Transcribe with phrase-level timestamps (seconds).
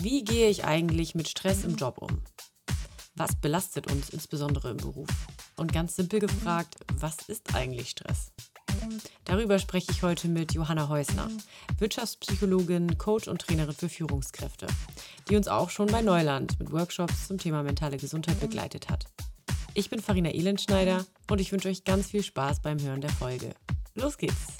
[0.00, 2.22] Wie gehe ich eigentlich mit Stress im Job um?
[3.16, 5.08] Was belastet uns insbesondere im Beruf?
[5.56, 8.30] Und ganz simpel gefragt, was ist eigentlich Stress?
[9.24, 11.28] Darüber spreche ich heute mit Johanna Heusner,
[11.78, 14.68] Wirtschaftspsychologin, Coach und Trainerin für Führungskräfte,
[15.28, 19.06] die uns auch schon bei Neuland mit Workshops zum Thema mentale Gesundheit begleitet hat.
[19.74, 23.54] Ich bin Farina Elendschneider und ich wünsche euch ganz viel Spaß beim Hören der Folge.
[23.94, 24.57] Los geht's!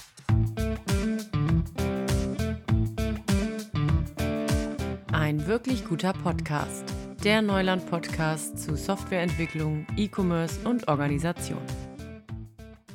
[5.28, 6.84] Ein wirklich guter Podcast.
[7.22, 11.60] Der Neuland-Podcast zu Softwareentwicklung, E-Commerce und Organisation.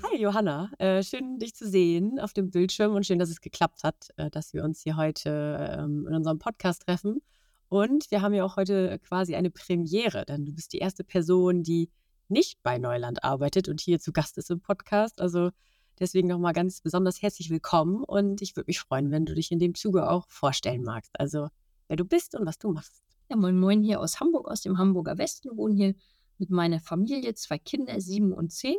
[0.01, 3.83] Hi Johanna, äh, schön dich zu sehen auf dem Bildschirm und schön, dass es geklappt
[3.83, 7.21] hat, äh, dass wir uns hier heute ähm, in unserem Podcast treffen.
[7.69, 11.61] Und wir haben ja auch heute quasi eine Premiere, denn du bist die erste Person,
[11.61, 11.91] die
[12.29, 15.21] nicht bei Neuland arbeitet und hier zu Gast ist im Podcast.
[15.21, 15.51] Also
[15.99, 19.59] deswegen nochmal ganz besonders herzlich willkommen und ich würde mich freuen, wenn du dich in
[19.59, 21.19] dem Zuge auch vorstellen magst.
[21.19, 21.49] Also
[21.93, 23.03] wer du bist und was du machst.
[23.29, 25.95] Ja, moin moin hier aus Hamburg, aus dem Hamburger Westen, wohne hier
[26.39, 28.77] mit meiner Familie, zwei Kinder, sieben und zehn.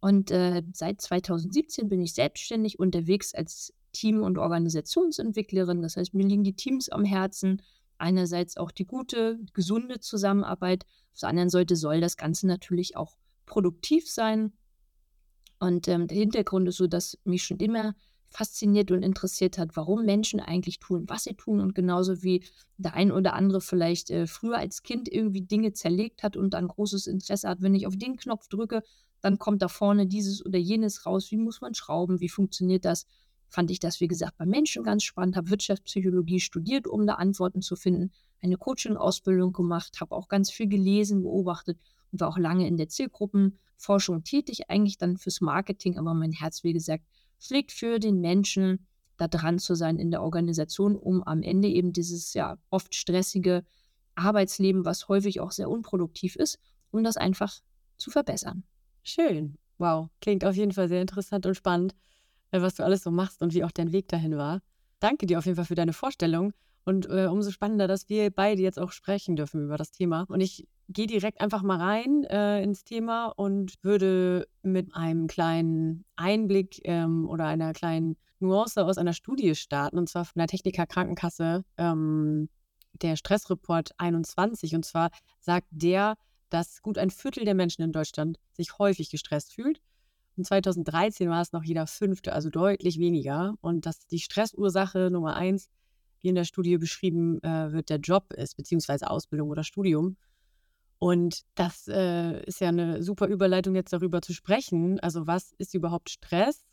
[0.00, 5.80] Und äh, seit 2017 bin ich selbstständig unterwegs als Team- und Organisationsentwicklerin.
[5.80, 7.62] Das heißt, mir liegen die Teams am Herzen.
[7.98, 10.86] Einerseits auch die gute, gesunde Zusammenarbeit.
[11.12, 14.54] Auf der anderen Seite soll das Ganze natürlich auch produktiv sein.
[15.60, 17.94] Und ähm, der Hintergrund ist so, dass mich schon immer
[18.30, 22.44] fasziniert und interessiert hat, warum Menschen eigentlich tun, was sie tun und genauso wie
[22.78, 26.68] der ein oder andere vielleicht äh, früher als Kind irgendwie Dinge zerlegt hat und dann
[26.68, 28.82] großes Interesse hat, wenn ich auf den Knopf drücke,
[29.20, 33.04] dann kommt da vorne dieses oder jenes raus, wie muss man schrauben, wie funktioniert das,
[33.48, 37.62] fand ich das, wie gesagt, bei Menschen ganz spannend, habe Wirtschaftspsychologie studiert, um da Antworten
[37.62, 41.78] zu finden, eine Coaching-Ausbildung gemacht, habe auch ganz viel gelesen, beobachtet
[42.12, 46.62] und war auch lange in der Zielgruppenforschung tätig, eigentlich dann fürs Marketing, aber mein Herz,
[46.62, 47.04] wie gesagt,
[47.40, 51.92] schlägt für den Menschen, da dran zu sein in der Organisation, um am Ende eben
[51.92, 53.64] dieses ja oft stressige
[54.14, 56.58] Arbeitsleben, was häufig auch sehr unproduktiv ist,
[56.90, 57.60] um das einfach
[57.96, 58.64] zu verbessern.
[59.02, 59.58] Schön.
[59.78, 60.08] Wow.
[60.20, 61.94] Klingt auf jeden Fall sehr interessant und spannend,
[62.50, 64.62] äh, was du alles so machst und wie auch dein Weg dahin war.
[65.00, 66.52] Danke dir auf jeden Fall für deine Vorstellung.
[66.90, 70.24] Und äh, umso spannender, dass wir beide jetzt auch sprechen dürfen über das Thema.
[70.28, 76.04] Und ich gehe direkt einfach mal rein äh, ins Thema und würde mit einem kleinen
[76.16, 80.84] Einblick ähm, oder einer kleinen Nuance aus einer Studie starten, und zwar von der Techniker
[80.84, 82.48] Krankenkasse, ähm,
[83.00, 84.74] der Stressreport 21.
[84.74, 86.16] Und zwar sagt der,
[86.48, 89.80] dass gut ein Viertel der Menschen in Deutschland sich häufig gestresst fühlt.
[90.36, 93.54] Und 2013 war es noch jeder Fünfte, also deutlich weniger.
[93.60, 95.70] Und dass die Stressursache Nummer eins,
[96.22, 100.16] wie in der Studie beschrieben äh, wird, der Job ist, beziehungsweise Ausbildung oder Studium.
[100.98, 105.00] Und das äh, ist ja eine super Überleitung, jetzt darüber zu sprechen.
[105.00, 106.66] Also, was ist überhaupt Stress?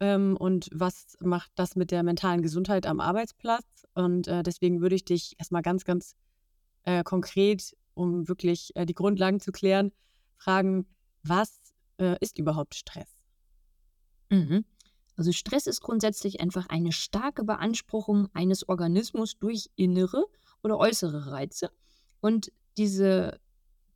[0.00, 3.86] Ähm, und was macht das mit der mentalen Gesundheit am Arbeitsplatz?
[3.94, 6.16] Und äh, deswegen würde ich dich erstmal ganz, ganz
[6.82, 9.92] äh, konkret, um wirklich äh, die Grundlagen zu klären,
[10.36, 10.86] fragen,
[11.22, 11.58] was
[11.98, 13.16] äh, ist überhaupt Stress?
[14.30, 14.64] Mhm.
[15.16, 20.26] Also Stress ist grundsätzlich einfach eine starke Beanspruchung eines Organismus durch innere
[20.62, 21.70] oder äußere Reize.
[22.20, 23.40] Und diese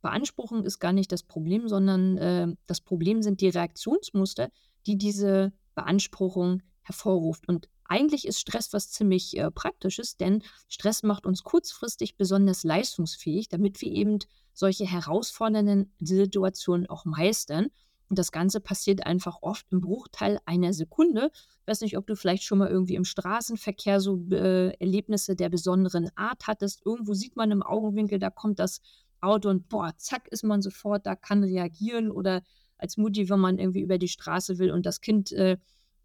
[0.01, 4.49] Beanspruchung ist gar nicht das Problem, sondern äh, das Problem sind die Reaktionsmuster,
[4.87, 7.47] die diese Beanspruchung hervorruft.
[7.47, 13.49] Und eigentlich ist Stress was ziemlich äh, Praktisches, denn Stress macht uns kurzfristig besonders leistungsfähig,
[13.49, 14.19] damit wir eben
[14.53, 17.67] solche herausfordernden Situationen auch meistern.
[18.11, 21.31] Und das Ganze passiert einfach oft im Bruchteil einer Sekunde.
[21.33, 25.47] Ich weiß nicht, ob du vielleicht schon mal irgendwie im Straßenverkehr so äh, Erlebnisse der
[25.47, 26.85] besonderen Art hattest.
[26.85, 28.81] Irgendwo sieht man im Augenwinkel, da kommt das
[29.21, 32.41] Auto und boah, zack, ist man sofort, da kann reagieren oder
[32.77, 35.57] als Mutti, wenn man irgendwie über die Straße will und das Kind äh,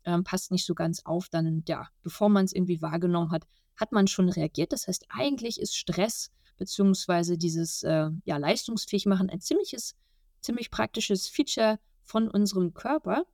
[0.04, 3.90] äh, passt nicht so ganz auf, dann, ja, bevor man es irgendwie wahrgenommen hat, hat
[3.90, 4.72] man schon reagiert.
[4.72, 9.96] Das heißt, eigentlich ist Stress beziehungsweise dieses äh, ja, leistungsfähig machen ein ziemliches,
[10.40, 13.26] ziemlich praktisches Feature von unserem Körper.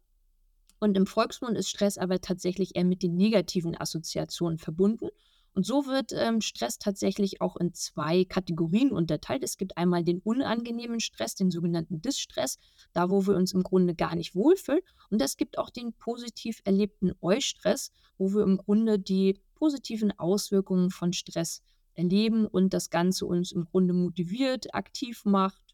[0.80, 5.10] Und im Volksmund ist Stress aber tatsächlich eher mit den negativen Assoziationen verbunden.
[5.54, 9.44] Und so wird ähm, Stress tatsächlich auch in zwei Kategorien unterteilt.
[9.44, 12.58] Es gibt einmal den unangenehmen Stress, den sogenannten Distress,
[12.94, 14.80] da wo wir uns im Grunde gar nicht wohlfühlen.
[15.10, 20.90] Und es gibt auch den positiv erlebten Eustress, wo wir im Grunde die positiven Auswirkungen
[20.90, 21.62] von Stress
[21.94, 25.71] erleben und das Ganze uns im Grunde motiviert, aktiv macht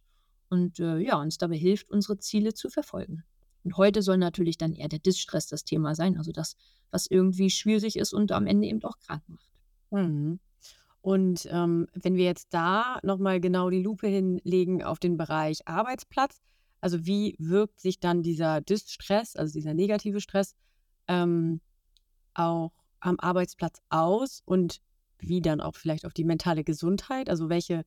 [0.51, 3.25] und äh, ja, uns dabei hilft, unsere Ziele zu verfolgen.
[3.65, 6.57] Und heute soll natürlich dann eher der Distress das Thema sein, also das,
[6.91, 9.51] was irgendwie schwierig ist und am Ende eben auch krank macht.
[9.91, 10.41] Mhm.
[11.01, 16.41] Und ähm, wenn wir jetzt da nochmal genau die Lupe hinlegen auf den Bereich Arbeitsplatz,
[16.81, 20.55] also wie wirkt sich dann dieser Distress, also dieser negative Stress,
[21.09, 21.61] ähm,
[22.35, 24.81] auch am Arbeitsplatz aus und
[25.19, 27.29] wie dann auch vielleicht auf die mentale Gesundheit?
[27.29, 27.85] Also welche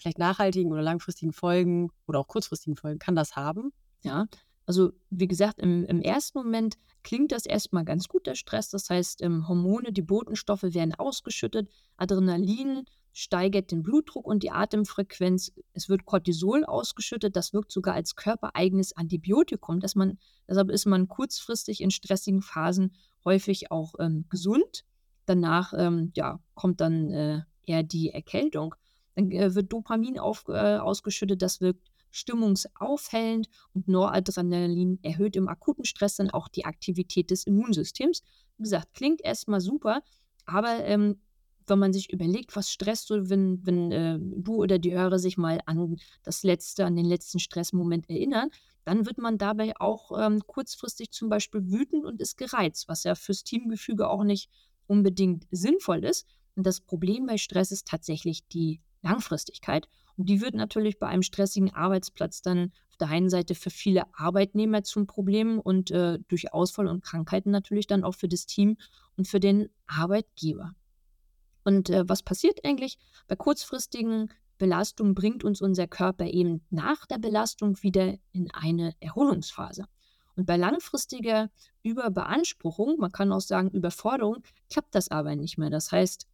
[0.00, 3.72] vielleicht nachhaltigen oder langfristigen Folgen oder auch kurzfristigen Folgen kann das haben?
[4.02, 4.26] Ja,
[4.66, 8.68] also wie gesagt, im, im ersten Moment klingt das erstmal ganz gut, der Stress.
[8.70, 15.52] Das heißt, ähm, Hormone, die Botenstoffe werden ausgeschüttet, Adrenalin steigert den Blutdruck und die Atemfrequenz.
[15.72, 19.80] Es wird Cortisol ausgeschüttet, das wirkt sogar als körpereigenes Antibiotikum.
[19.80, 20.18] Dass man,
[20.48, 22.94] deshalb ist man kurzfristig in stressigen Phasen
[23.24, 24.84] häufig auch ähm, gesund.
[25.26, 28.74] Danach ähm, ja, kommt dann äh, eher die Erkältung.
[29.14, 35.84] Dann äh, wird Dopamin auf, äh, ausgeschüttet, das wirkt stimmungsaufhellend und Noradrenalin erhöht im akuten
[35.84, 38.22] Stress dann auch die Aktivität des Immunsystems.
[38.56, 40.02] Wie gesagt, klingt erstmal super,
[40.44, 41.20] aber ähm,
[41.66, 45.38] wenn man sich überlegt, was stresst so, wenn, wenn äh, du oder die Hörer sich
[45.38, 48.50] mal an das letzte, an den letzten Stressmoment erinnern,
[48.84, 53.14] dann wird man dabei auch ähm, kurzfristig zum Beispiel wütend und ist gereizt, was ja
[53.14, 54.50] fürs Teamgefüge auch nicht
[54.86, 56.26] unbedingt sinnvoll ist.
[56.56, 59.88] Und das Problem bei Stress ist tatsächlich die Langfristigkeit.
[60.16, 64.02] Und die wird natürlich bei einem stressigen Arbeitsplatz dann auf der einen Seite für viele
[64.14, 68.76] Arbeitnehmer zum Problem und äh, durch Ausfall und Krankheiten natürlich dann auch für das Team
[69.16, 70.72] und für den Arbeitgeber.
[71.64, 72.98] Und äh, was passiert eigentlich?
[73.28, 79.86] Bei kurzfristigen Belastungen bringt uns unser Körper eben nach der Belastung wieder in eine Erholungsphase.
[80.36, 81.50] Und bei langfristiger
[81.82, 85.70] Überbeanspruchung, man kann auch sagen Überforderung, klappt das aber nicht mehr.
[85.70, 86.26] Das heißt,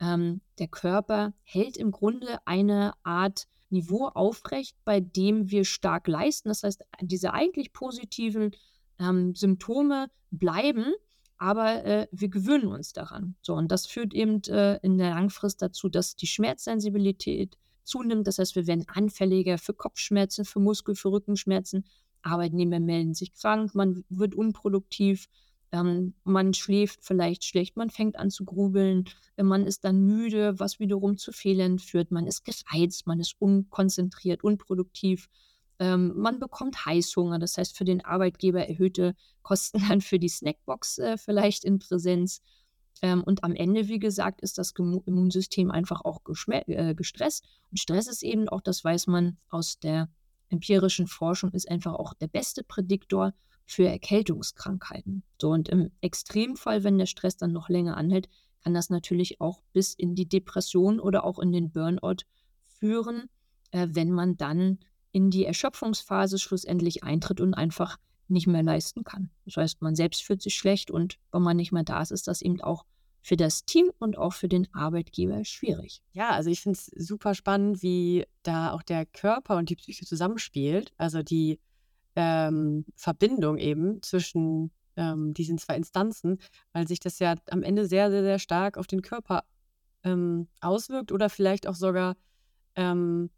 [0.00, 6.48] ähm, der Körper hält im Grunde eine Art Niveau aufrecht, bei dem wir stark leisten.
[6.48, 8.50] Das heißt, diese eigentlich positiven
[8.98, 10.92] ähm, Symptome bleiben,
[11.38, 13.36] aber äh, wir gewöhnen uns daran.
[13.42, 18.26] So, und das führt eben äh, in der Langfrist dazu, dass die Schmerzsensibilität zunimmt.
[18.26, 21.84] Das heißt, wir werden anfälliger für Kopfschmerzen, für Muskel-, für Rückenschmerzen.
[22.22, 25.28] Arbeitnehmer melden sich krank, man wird unproduktiv,
[25.72, 29.04] ähm, man schläft vielleicht schlecht, man fängt an zu grubeln,
[29.36, 33.36] äh, man ist dann müde, was wiederum zu Fehlern führt, man ist gereizt, man ist
[33.38, 35.28] unkonzentriert, unproduktiv.
[35.78, 40.98] Ähm, man bekommt Heißhunger, das heißt für den Arbeitgeber erhöhte Kosten dann für die Snackbox
[40.98, 42.42] äh, vielleicht in Präsenz.
[43.02, 47.44] Ähm, und am Ende, wie gesagt, ist das Immunsystem einfach auch äh, gestresst.
[47.70, 50.08] Und Stress ist eben auch, das weiß man aus der
[50.50, 53.32] empirischen Forschung, ist einfach auch der beste Prädiktor
[53.70, 55.22] für Erkältungskrankheiten.
[55.40, 58.28] So, und im Extremfall, wenn der Stress dann noch länger anhält,
[58.64, 62.24] kann das natürlich auch bis in die Depression oder auch in den Burnout
[62.66, 63.30] führen,
[63.70, 64.80] äh, wenn man dann
[65.12, 69.30] in die Erschöpfungsphase schlussendlich eintritt und einfach nicht mehr leisten kann.
[69.44, 72.26] Das heißt, man selbst fühlt sich schlecht und wenn man nicht mehr da ist, ist
[72.26, 72.84] das eben auch
[73.22, 76.02] für das Team und auch für den Arbeitgeber schwierig.
[76.12, 80.06] Ja, also ich finde es super spannend, wie da auch der Körper und die Psyche
[80.06, 80.92] zusammenspielt.
[80.96, 81.60] Also die
[82.16, 86.38] ähm, Verbindung eben zwischen ähm, diesen zwei Instanzen,
[86.72, 89.44] weil sich das ja am Ende sehr, sehr, sehr stark auf den Körper
[90.04, 92.16] ähm, auswirkt oder vielleicht auch sogar
[92.76, 93.30] ähm,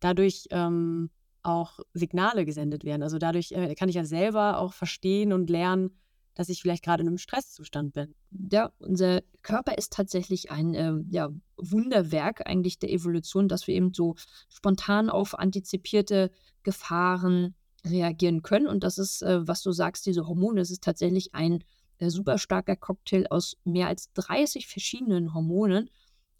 [0.00, 1.10] dadurch ähm,
[1.42, 3.02] auch Signale gesendet werden.
[3.02, 5.98] Also dadurch äh, kann ich ja selber auch verstehen und lernen,
[6.34, 8.14] dass ich vielleicht gerade in einem Stresszustand bin.
[8.50, 13.94] Ja, unser Körper ist tatsächlich ein äh, ja, Wunderwerk eigentlich der Evolution, dass wir eben
[13.94, 14.16] so
[14.48, 16.30] spontan auf antizipierte
[16.62, 18.66] Gefahren reagieren können.
[18.66, 21.64] Und das ist, äh, was du sagst, diese Hormone, das ist tatsächlich ein
[21.98, 25.90] äh, super starker Cocktail aus mehr als 30 verschiedenen Hormonen.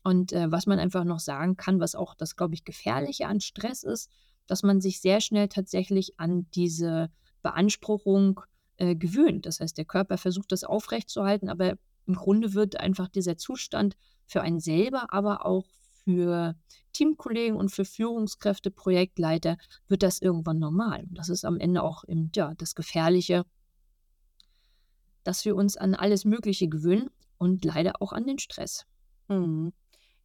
[0.03, 3.41] Und äh, was man einfach noch sagen kann, was auch das, glaube ich, Gefährliche an
[3.41, 4.11] Stress ist,
[4.47, 7.11] dass man sich sehr schnell tatsächlich an diese
[7.43, 8.41] Beanspruchung
[8.77, 9.47] gewöhnt.
[9.47, 13.97] Das heißt, der Körper versucht das aufrechtzuerhalten, aber im Grunde wird einfach dieser Zustand
[14.27, 15.65] für einen selber, aber auch
[16.05, 16.55] für
[16.93, 19.57] Teamkollegen und für Führungskräfte, Projektleiter,
[19.89, 21.05] wird das irgendwann normal.
[21.09, 23.45] Und das ist am Ende auch eben, ja, das Gefährliche,
[25.25, 28.87] dass wir uns an alles Mögliche gewöhnen und leider auch an den Stress.
[29.29, 29.73] Mhm.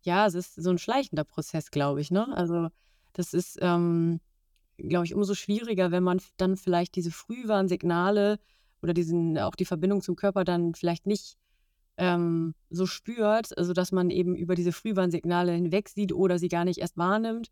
[0.02, 2.28] Ja, es ist so ein schleichender Prozess, glaube ich, ne?
[2.36, 2.70] Also,
[3.14, 4.22] das ist, ähm,
[4.78, 8.40] glaube ich, umso schwieriger, wenn man dann vielleicht diese Frühwarnsignale
[8.82, 11.38] oder diesen auch die Verbindung zum Körper dann vielleicht nicht,
[12.00, 16.66] ähm, so spürt, also dass man eben über diese Frühwarnsignale hinweg sieht oder sie gar
[16.66, 17.50] nicht erst wahrnimmt.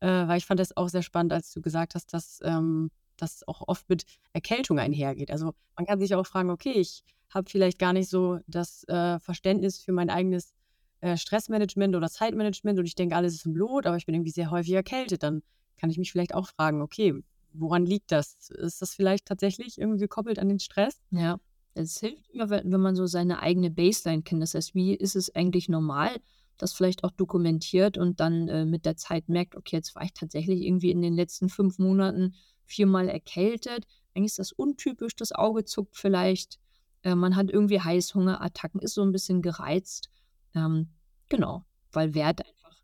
[0.00, 3.46] Äh, weil ich fand das auch sehr spannend, als du gesagt hast, dass ähm, das
[3.48, 5.30] auch oft mit Erkältung einhergeht.
[5.30, 9.18] Also, man kann sich auch fragen: „Okay, ich habe vielleicht gar nicht so das, äh,
[9.20, 10.52] Verständnis für mein eigenes
[11.00, 14.30] äh, Stressmanagement oder Zeitmanagement und ich denke, alles ist im Blut, aber ich bin irgendwie
[14.30, 15.42] sehr häufig erkältet, dann
[15.76, 17.14] kann ich mich vielleicht auch fragen, okay,
[17.52, 18.50] woran liegt das?
[18.50, 21.00] Ist das vielleicht tatsächlich irgendwie gekoppelt an den Stress?
[21.10, 21.38] Ja,
[21.74, 24.42] es hilft immer, wenn man so seine eigene Baseline kennt.
[24.42, 26.20] Das heißt, wie ist es eigentlich normal,
[26.56, 30.14] das vielleicht auch dokumentiert und dann äh, mit der Zeit merkt, okay, jetzt war ich
[30.14, 33.86] tatsächlich irgendwie in den letzten fünf Monaten viermal erkältet.
[34.14, 36.60] Eigentlich ist das untypisch, das Auge zuckt vielleicht.
[37.02, 40.10] Äh, man hat irgendwie Heißhungerattacken, ist so ein bisschen gereizt.
[40.54, 40.88] Ähm,
[41.28, 42.76] Genau, weil Wert einfach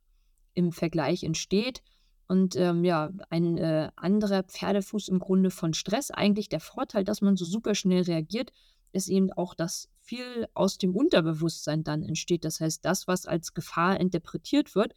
[0.54, 1.82] im Vergleich entsteht.
[2.26, 7.22] Und ähm, ja, ein äh, anderer Pferdefuß im Grunde von Stress, eigentlich der Vorteil, dass
[7.22, 8.52] man so super schnell reagiert,
[8.92, 12.44] ist eben auch, dass viel aus dem Unterbewusstsein dann entsteht.
[12.44, 14.94] Das heißt, das, was als Gefahr interpretiert wird,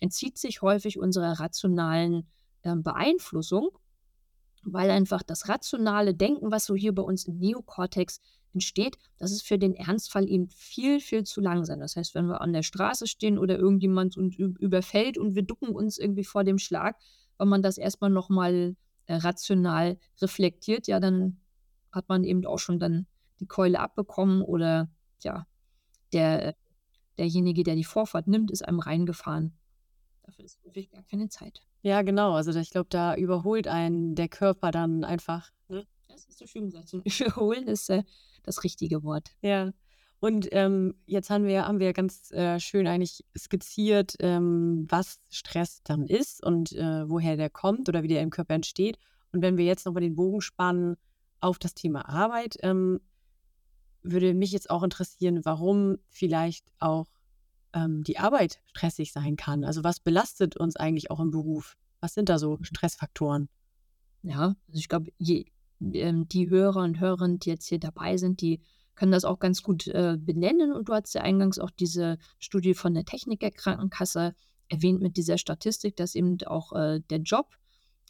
[0.00, 2.26] entzieht sich häufig unserer rationalen
[2.62, 3.70] äh, Beeinflussung,
[4.62, 8.20] weil einfach das rationale Denken, was so hier bei uns im Neokortex
[8.52, 11.78] entsteht, das ist für den Ernstfall eben viel, viel zu langsam.
[11.78, 15.68] Das heißt, wenn wir an der Straße stehen oder irgendjemand uns überfällt und wir ducken
[15.68, 16.96] uns irgendwie vor dem Schlag,
[17.38, 18.74] wenn man das erstmal nochmal
[19.06, 21.38] äh, rational reflektiert, ja, dann
[21.92, 23.06] hat man eben auch schon dann
[23.40, 24.88] die Keule abbekommen oder
[25.22, 25.46] ja,
[26.12, 26.54] der,
[27.18, 29.56] derjenige, der die Vorfahrt nimmt, ist einem reingefahren.
[30.22, 31.62] Dafür ist wirklich gar keine Zeit.
[31.82, 32.32] Ja, genau.
[32.34, 35.52] Also ich glaube, da überholt einen der Körper dann einfach.
[35.68, 35.86] Ne?
[36.08, 36.92] Das ist so schön gesagt.
[36.92, 38.02] Überholen ist äh,
[38.42, 39.30] das richtige Wort.
[39.40, 39.72] Ja.
[40.18, 45.82] Und ähm, jetzt haben wir, haben wir ganz äh, schön eigentlich skizziert, ähm, was Stress
[45.84, 48.98] dann ist und äh, woher der kommt oder wie der im Körper entsteht.
[49.32, 50.96] Und wenn wir jetzt nochmal den Bogen spannen
[51.40, 53.00] auf das Thema Arbeit, ähm,
[54.10, 57.06] würde mich jetzt auch interessieren, warum vielleicht auch
[57.72, 59.64] ähm, die Arbeit stressig sein kann.
[59.64, 61.76] Also was belastet uns eigentlich auch im Beruf?
[62.00, 62.64] Was sind da so mhm.
[62.64, 63.48] Stressfaktoren?
[64.22, 68.60] Ja, also ich glaube, ähm, die Hörer und Hörerinnen, die jetzt hier dabei sind, die
[68.94, 70.72] können das auch ganz gut äh, benennen.
[70.72, 74.34] Und du hast ja eingangs auch diese Studie von der Technikerkrankenkasse
[74.68, 77.56] erwähnt mit dieser Statistik, dass eben auch äh, der Job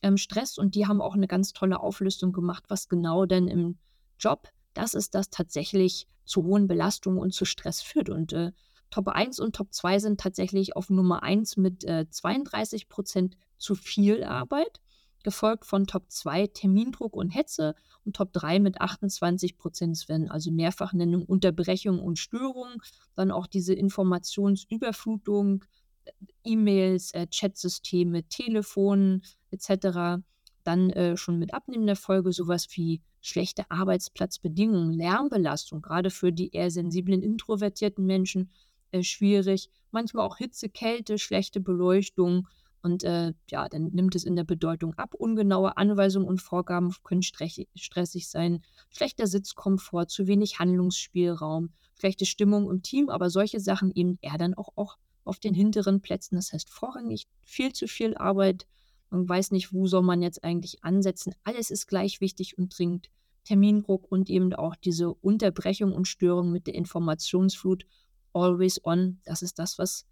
[0.02, 0.58] ähm, stresst.
[0.58, 3.78] Und die haben auch eine ganz tolle Auflistung gemacht, was genau denn im
[4.18, 8.10] Job das ist, das tatsächlich zu hohen Belastungen und zu Stress führt.
[8.10, 8.52] Und äh,
[8.90, 13.74] Top 1 und Top 2 sind tatsächlich auf Nummer 1 mit äh, 32 Prozent zu
[13.74, 14.80] viel Arbeit,
[15.24, 19.96] gefolgt von Top 2 Termindruck und Hetze und Top 3 mit 28 Prozent.
[19.96, 22.82] Es werden also Mehrfachnennung, Unterbrechung und Störung,
[23.14, 25.64] dann auch diese Informationsüberflutung,
[26.04, 26.12] äh,
[26.44, 30.22] E-Mails, äh, Chatsysteme, Telefon etc.
[30.64, 36.70] Dann äh, schon mit abnehmender Folge sowas wie schlechte Arbeitsplatzbedingungen, Lärmbelastung, gerade für die eher
[36.70, 38.50] sensiblen, introvertierten Menschen
[38.92, 39.68] äh, schwierig.
[39.90, 42.46] Manchmal auch Hitze, Kälte, schlechte Beleuchtung.
[42.82, 45.14] Und äh, ja, dann nimmt es in der Bedeutung ab.
[45.14, 48.62] Ungenaue Anweisungen und Vorgaben können stressig sein.
[48.90, 54.54] Schlechter Sitzkomfort, zu wenig Handlungsspielraum, schlechte Stimmung im Team, aber solche Sachen eben eher dann
[54.54, 56.36] auch, auch auf den hinteren Plätzen.
[56.36, 58.68] Das heißt vorrangig viel zu viel Arbeit.
[59.10, 61.34] Man weiß nicht, wo soll man jetzt eigentlich ansetzen.
[61.44, 63.10] Alles ist gleich wichtig und dringend.
[63.44, 67.86] Termindruck und eben auch diese Unterbrechung und Störung mit der Informationsflut
[68.32, 69.20] always on.
[69.24, 70.04] Das ist das, was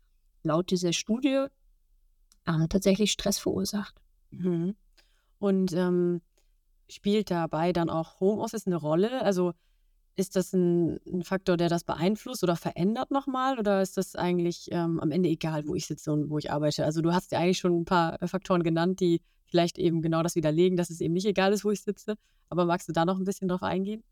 [0.45, 1.47] laut dieser Studie
[2.47, 4.01] ähm, tatsächlich Stress verursacht.
[4.31, 4.77] Mhm.
[5.39, 6.23] Und ähm,
[6.89, 9.23] spielt dabei dann auch Homeoffice eine Rolle?
[9.23, 9.53] Also
[10.16, 13.59] ist das ein, ein Faktor, der das beeinflusst oder verändert nochmal?
[13.59, 16.85] Oder ist das eigentlich ähm, am Ende egal, wo ich sitze und wo ich arbeite?
[16.85, 20.23] Also du hast ja eigentlich schon ein paar äh, Faktoren genannt, die vielleicht eben genau
[20.23, 22.14] das widerlegen, dass es eben nicht egal ist, wo ich sitze.
[22.49, 24.04] Aber magst du da noch ein bisschen drauf eingehen?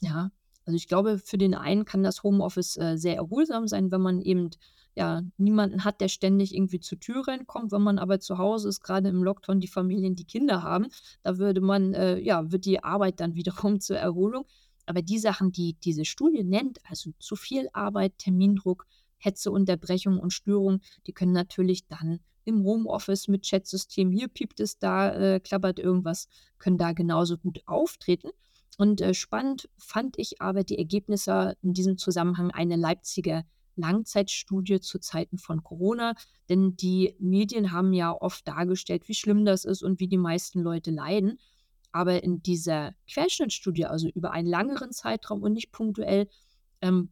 [0.00, 0.30] Ja,
[0.66, 4.20] also ich glaube, für den einen kann das Homeoffice äh, sehr erholsam sein, wenn man
[4.20, 4.50] eben
[4.96, 7.70] ja niemanden hat, der ständig irgendwie zur Tür reinkommt.
[7.70, 10.88] Wenn man aber zu Hause ist, gerade im Lockdown, die Familien, die Kinder haben,
[11.22, 14.44] da würde man, äh, ja, wird die Arbeit dann wiederum zur Erholung.
[14.86, 18.86] Aber die Sachen, die diese Studie nennt, also zu viel Arbeit, Termindruck,
[19.18, 25.12] Hetzeunterbrechung und Störung, die können natürlich dann im Homeoffice mit Chatsystem, hier piept es, da
[25.12, 26.28] äh, klappert irgendwas,
[26.58, 28.30] können da genauso gut auftreten.
[28.78, 33.44] Und äh, spannend fand ich aber die Ergebnisse in diesem Zusammenhang einer Leipziger
[33.76, 36.14] Langzeitstudie zu Zeiten von Corona.
[36.48, 40.60] Denn die Medien haben ja oft dargestellt, wie schlimm das ist und wie die meisten
[40.60, 41.38] Leute leiden.
[41.96, 46.28] Aber in dieser Querschnittstudie, also über einen langeren Zeitraum und nicht punktuell,
[46.82, 47.08] ähm,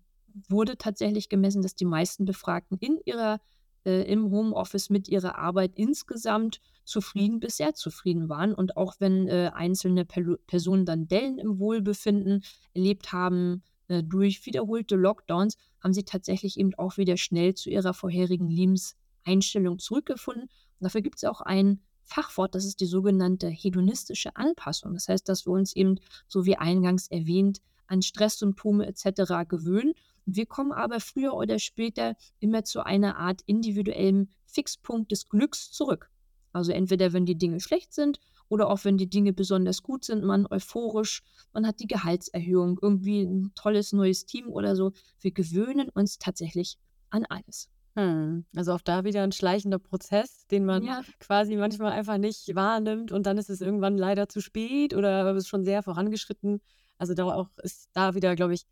[0.51, 3.41] wurde tatsächlich gemessen, dass die meisten Befragten in ihrer,
[3.87, 8.53] äh, im Homeoffice mit ihrer Arbeit insgesamt zufrieden bis sehr zufrieden waren.
[8.53, 14.45] Und auch wenn äh, einzelne per Personen dann Dellen im Wohlbefinden erlebt haben äh, durch
[14.45, 20.43] wiederholte Lockdowns, haben sie tatsächlich eben auch wieder schnell zu ihrer vorherigen Lebenseinstellung zurückgefunden.
[20.43, 20.51] Und
[20.81, 24.95] dafür gibt es auch ein Fachwort, das ist die sogenannte hedonistische Anpassung.
[24.95, 29.49] Das heißt, dass wir uns eben, so wie eingangs erwähnt, an Stresssymptome etc.
[29.49, 29.95] gewöhnen.
[30.27, 36.11] Wir kommen aber früher oder später immer zu einer Art individuellem Fixpunkt des Glücks zurück.
[36.53, 40.25] Also entweder wenn die Dinge schlecht sind oder auch wenn die Dinge besonders gut sind,
[40.25, 44.93] man euphorisch, man hat die Gehaltserhöhung, irgendwie ein tolles neues Team oder so.
[45.21, 46.79] Wir gewöhnen uns tatsächlich
[47.11, 47.69] an alles.
[47.97, 48.45] Hm.
[48.57, 51.05] Also auch da wieder ein schleichender Prozess, den man Ja.
[51.21, 55.45] quasi manchmal einfach nicht wahrnimmt und dann ist es irgendwann leider zu spät oder es
[55.45, 56.61] ist schon sehr vorangeschritten.
[56.99, 58.65] Also da auch ist da wieder, glaube ich,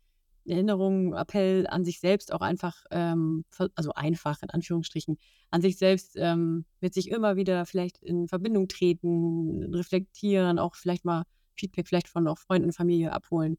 [0.45, 5.17] Erinnerung, Appell an sich selbst auch einfach, ähm, also einfach in Anführungsstrichen,
[5.51, 11.05] an sich selbst ähm, mit sich immer wieder vielleicht in Verbindung treten, reflektieren, auch vielleicht
[11.05, 11.23] mal
[11.55, 13.57] Feedback vielleicht von auch Freunden, Familie abholen,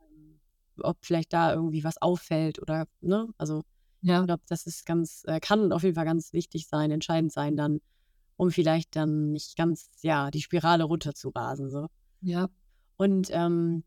[0.00, 0.40] ähm,
[0.82, 3.62] ob vielleicht da irgendwie was auffällt oder, ne, also
[4.02, 4.20] ja.
[4.20, 7.56] ich glaube, das ist ganz, äh, kann auf jeden Fall ganz wichtig sein, entscheidend sein
[7.56, 7.80] dann,
[8.36, 11.86] um vielleicht dann nicht ganz, ja, die Spirale runter zu rasen, so.
[12.20, 12.48] Ja.
[12.96, 13.84] Und ähm,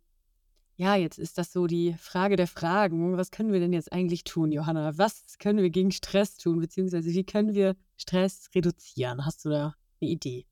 [0.78, 3.18] ja, jetzt ist das so die Frage der Fragen.
[3.18, 4.98] Was können wir denn jetzt eigentlich tun, Johanna?
[4.98, 9.26] Was können wir gegen Stress tun, beziehungsweise wie können wir Stress reduzieren?
[9.26, 10.46] Hast du da eine Idee?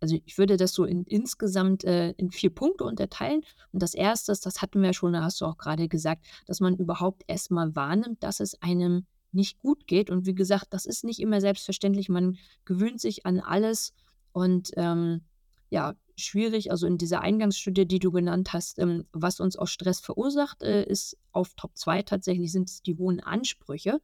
[0.00, 3.42] Also ich würde das so in, insgesamt äh, in vier Punkte unterteilen.
[3.72, 6.76] Und das erste, das hatten wir schon, da hast du auch gerade gesagt, dass man
[6.76, 10.10] überhaupt erstmal wahrnimmt, dass es einem nicht gut geht.
[10.10, 12.08] Und wie gesagt, das ist nicht immer selbstverständlich.
[12.08, 13.92] Man gewöhnt sich an alles
[14.32, 15.22] und ähm,
[15.70, 16.70] ja, schwierig.
[16.70, 20.84] Also in dieser Eingangsstudie, die du genannt hast, ähm, was uns auch Stress verursacht, äh,
[20.84, 24.00] ist auf Top 2 tatsächlich sind es die hohen Ansprüche.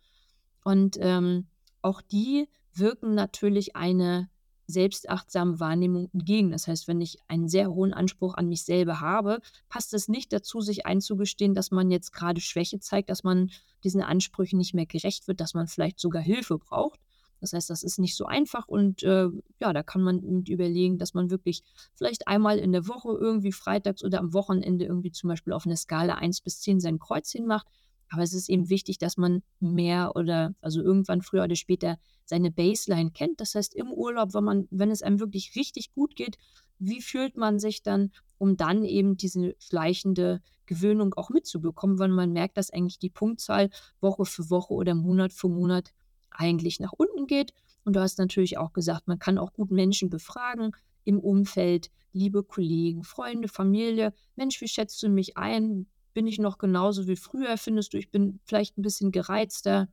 [0.64, 1.46] Und ähm,
[1.82, 4.28] auch die wirken natürlich eine
[4.66, 6.50] selbstachtsame Wahrnehmung entgegen.
[6.50, 10.32] Das heißt, wenn ich einen sehr hohen Anspruch an mich selber habe, passt es nicht
[10.32, 13.50] dazu, sich einzugestehen, dass man jetzt gerade Schwäche zeigt, dass man
[13.84, 17.00] diesen Ansprüchen nicht mehr gerecht wird, dass man vielleicht sogar Hilfe braucht.
[17.40, 19.28] Das heißt, das ist nicht so einfach und äh,
[19.60, 21.62] ja, da kann man überlegen, dass man wirklich
[21.94, 25.76] vielleicht einmal in der Woche irgendwie freitags oder am Wochenende irgendwie zum Beispiel auf eine
[25.76, 27.66] Skala 1 bis 10 sein Kreuzchen macht.
[28.08, 32.50] Aber es ist eben wichtig, dass man mehr oder also irgendwann früher oder später seine
[32.50, 33.40] Baseline kennt.
[33.40, 36.38] Das heißt, im Urlaub, wenn man, wenn es einem wirklich richtig gut geht,
[36.78, 42.32] wie fühlt man sich dann, um dann eben diese schleichende Gewöhnung auch mitzubekommen, wenn man
[42.32, 43.70] merkt, dass eigentlich die Punktzahl
[44.00, 45.92] Woche für Woche oder Monat für Monat
[46.30, 47.52] eigentlich nach unten geht.
[47.84, 50.72] Und du hast natürlich auch gesagt, man kann auch gut Menschen befragen
[51.04, 54.12] im Umfeld, liebe Kollegen, Freunde, Familie.
[54.34, 55.86] Mensch, wie schätzt du mich ein?
[56.16, 57.58] Bin ich noch genauso wie früher?
[57.58, 59.86] Findest du, ich bin vielleicht ein bisschen gereizter?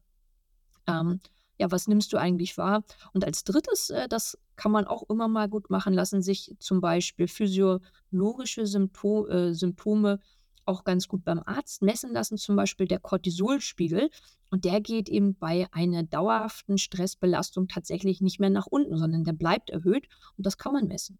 [0.87, 1.19] Ähm,
[1.59, 2.85] ja, was nimmst du eigentlich wahr?
[3.11, 6.79] Und als drittes, äh, das kann man auch immer mal gut machen lassen, sich zum
[6.79, 10.21] Beispiel physiologische Sympto äh, Symptome
[10.63, 14.09] auch ganz gut beim Arzt messen lassen, zum Beispiel der Cortisolspiegel.
[14.49, 19.33] Und der geht eben bei einer dauerhaften Stressbelastung tatsächlich nicht mehr nach unten, sondern der
[19.33, 20.07] bleibt erhöht
[20.37, 21.19] und das kann man messen.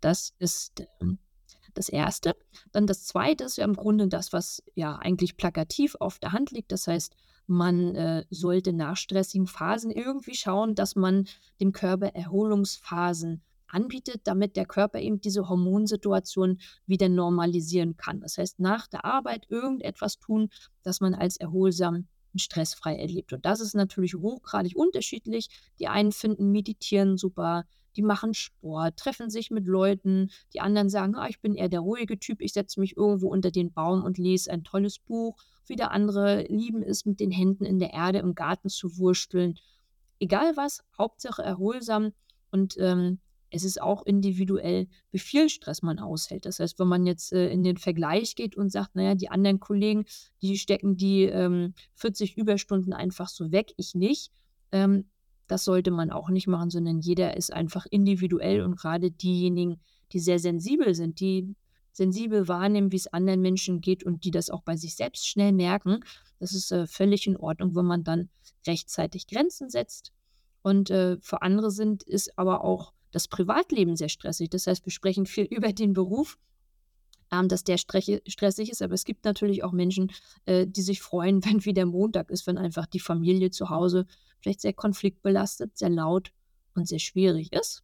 [0.00, 1.20] Das ist ähm,
[1.74, 2.36] das Erste.
[2.72, 6.50] Dann das Zweite ist ja im Grunde das, was ja eigentlich plakativ auf der Hand
[6.50, 6.72] liegt.
[6.72, 7.14] Das heißt,
[7.46, 11.26] man äh, sollte nach stressigen Phasen irgendwie schauen, dass man
[11.60, 18.20] dem Körper Erholungsphasen anbietet, damit der Körper eben diese Hormonsituation wieder normalisieren kann.
[18.20, 20.48] Das heißt, nach der Arbeit irgendetwas tun,
[20.82, 23.32] das man als erholsam und stressfrei erlebt.
[23.32, 25.48] Und das ist natürlich hochgradig unterschiedlich.
[25.78, 27.64] Die einen finden Meditieren super,
[27.96, 30.30] die machen Sport, treffen sich mit Leuten.
[30.52, 33.50] Die anderen sagen, ah, ich bin eher der ruhige Typ, ich setze mich irgendwo unter
[33.50, 35.36] den Baum und lese ein tolles Buch.
[35.66, 39.58] Wieder andere lieben es, mit den Händen in der Erde im Garten zu wursteln.
[40.18, 42.12] Egal was, Hauptsache erholsam.
[42.50, 43.18] Und ähm,
[43.54, 46.44] es ist auch individuell, wie viel Stress man aushält.
[46.44, 49.60] Das heißt, wenn man jetzt äh, in den Vergleich geht und sagt, naja, die anderen
[49.60, 50.06] Kollegen,
[50.42, 54.32] die stecken die ähm, 40 Überstunden einfach so weg, ich nicht,
[54.72, 55.08] ähm,
[55.46, 59.80] das sollte man auch nicht machen, sondern jeder ist einfach individuell und gerade diejenigen,
[60.12, 61.54] die sehr sensibel sind, die
[61.92, 65.52] sensibel wahrnehmen, wie es anderen Menschen geht und die das auch bei sich selbst schnell
[65.52, 66.00] merken,
[66.40, 68.28] das ist äh, völlig in Ordnung, wenn man dann
[68.66, 70.12] rechtzeitig Grenzen setzt.
[70.62, 74.50] Und äh, für andere sind, ist aber auch das Privatleben sehr stressig.
[74.50, 76.38] Das heißt, wir sprechen viel über den Beruf,
[77.30, 78.82] ähm, dass der stressig ist.
[78.82, 80.12] Aber es gibt natürlich auch Menschen,
[80.46, 84.06] äh, die sich freuen, wenn wieder Montag ist, wenn einfach die Familie zu Hause
[84.40, 86.32] vielleicht sehr konfliktbelastet, sehr laut
[86.74, 87.82] und sehr schwierig ist.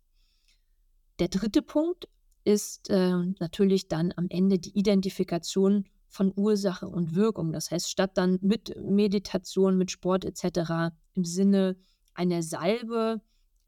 [1.19, 2.09] Der dritte Punkt
[2.45, 7.53] ist äh, natürlich dann am Ende die Identifikation von Ursache und Wirkung.
[7.53, 10.93] Das heißt, statt dann mit Meditation, mit Sport etc.
[11.15, 11.77] im Sinne
[12.15, 13.21] einer Salbe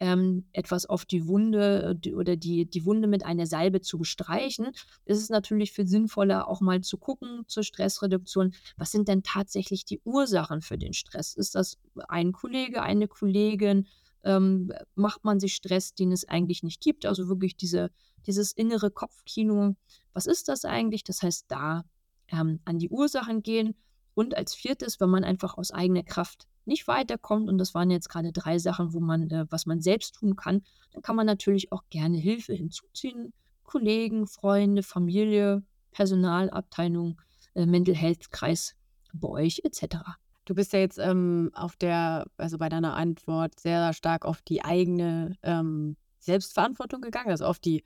[0.03, 4.73] ähm, etwas auf die Wunde äh, oder die, die Wunde mit einer Salbe zu bestreichen,
[5.05, 9.85] ist es natürlich viel sinnvoller, auch mal zu gucken zur Stressreduktion, was sind denn tatsächlich
[9.85, 11.37] die Ursachen für den Stress?
[11.37, 13.87] Ist das ein Kollege, eine Kollegin?
[14.25, 17.07] Ähm, macht man sich Stress, den es eigentlich nicht gibt?
[17.07, 17.93] Also wirklich diese,
[18.27, 19.77] dieses innere Kopfkino.
[20.15, 21.05] Was ist das eigentlich?
[21.05, 21.85] Das heißt, da
[22.27, 23.77] ähm, an die Ursachen gehen.
[24.15, 28.09] Und als viertes, wenn man einfach aus eigener Kraft nicht weiterkommt, und das waren jetzt
[28.09, 31.73] gerade drei Sachen, wo man, äh, was man selbst tun kann, dann kann man natürlich
[31.73, 33.33] auch gerne Hilfe hinzuziehen.
[33.65, 37.21] Kollegen, Freunde, Familie, Personalabteilung,
[37.55, 38.75] äh, Mental Health Kreis
[39.13, 39.97] bei euch etc.
[40.45, 44.65] Du bist ja jetzt ähm, auf der, also bei deiner Antwort sehr stark auf die
[44.65, 47.85] eigene ähm, Selbstverantwortung gegangen, also auf die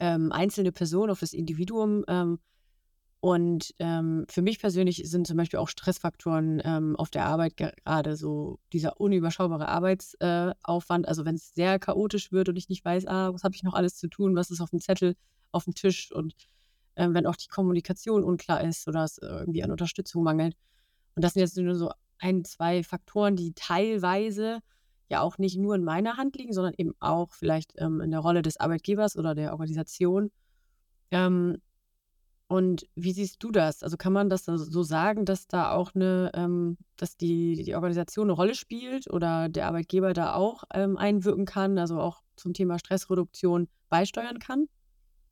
[0.00, 2.04] ähm, einzelne Person, auf das Individuum.
[3.20, 8.16] Und ähm, für mich persönlich sind zum Beispiel auch Stressfaktoren ähm, auf der Arbeit gerade
[8.16, 11.04] so dieser unüberschaubare Arbeitsaufwand.
[11.04, 13.64] Äh, also wenn es sehr chaotisch wird und ich nicht weiß, ah, was habe ich
[13.64, 15.16] noch alles zu tun, was ist auf dem Zettel,
[15.50, 16.34] auf dem Tisch und
[16.94, 20.54] ähm, wenn auch die Kommunikation unklar ist oder es irgendwie an Unterstützung mangelt.
[21.16, 24.60] Und das sind jetzt nur so ein, zwei Faktoren, die teilweise
[25.08, 28.20] ja auch nicht nur in meiner Hand liegen, sondern eben auch vielleicht ähm, in der
[28.20, 30.30] Rolle des Arbeitgebers oder der Organisation.
[31.10, 31.58] Ähm,
[32.48, 33.82] und wie siehst du das?
[33.82, 38.26] Also kann man das so sagen, dass da auch eine, ähm, dass die, die Organisation
[38.28, 42.78] eine Rolle spielt oder der Arbeitgeber da auch ähm, einwirken kann, also auch zum Thema
[42.78, 44.66] Stressreduktion beisteuern kann?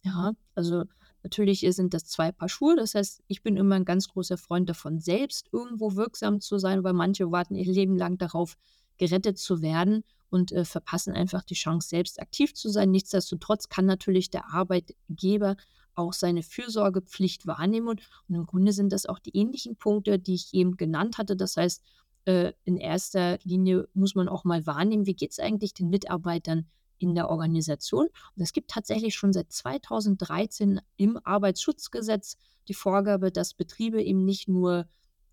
[0.04, 0.84] Ja, also
[1.22, 2.76] natürlich sind das zwei Paar Schuhe.
[2.76, 6.84] Das heißt, ich bin immer ein ganz großer Freund davon, selbst irgendwo wirksam zu sein,
[6.84, 8.56] weil manche warten ihr Leben lang darauf,
[8.98, 12.90] gerettet zu werden und äh, verpassen einfach die Chance, selbst aktiv zu sein.
[12.90, 15.56] Nichtsdestotrotz kann natürlich der Arbeitgeber
[15.96, 17.88] auch seine Fürsorgepflicht wahrnehmen.
[17.88, 21.36] Und, im Grunde sind das auch die ähnlichen Punkte, die ich eben genannt hatte.
[21.36, 21.82] Das heißt,
[22.26, 26.66] äh, in erster Linie muss man auch mal wahrnehmen, wie geht es eigentlich den Mitarbeitern
[26.98, 28.06] in der Organisation.
[28.06, 32.36] Und es gibt tatsächlich schon seit 2013 im Arbeitsschutzgesetz
[32.68, 34.86] die Vorgabe, dass Betriebe eben nicht nur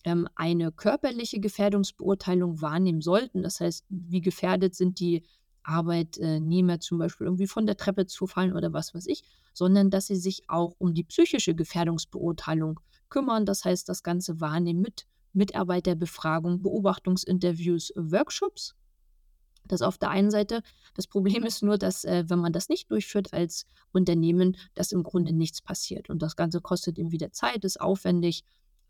[0.03, 3.43] ähm, eine körperliche Gefährdungsbeurteilung wahrnehmen sollten.
[3.43, 5.23] Das heißt, wie gefährdet sind die
[5.63, 9.23] Arbeitnehmer zum Beispiel irgendwie von der Treppe zu fallen oder was weiß ich,
[9.53, 13.45] sondern dass sie sich auch um die psychische Gefährdungsbeurteilung kümmern.
[13.45, 18.75] Das heißt, das Ganze wahrnehmen mit Mitarbeiterbefragung, Beobachtungsinterviews, Workshops.
[19.65, 20.61] Das auf der einen Seite.
[20.93, 25.03] Das Problem ist nur, dass äh, wenn man das nicht durchführt als Unternehmen, dass im
[25.03, 26.09] Grunde nichts passiert.
[26.09, 28.43] Und das Ganze kostet ihm wieder Zeit, ist aufwendig.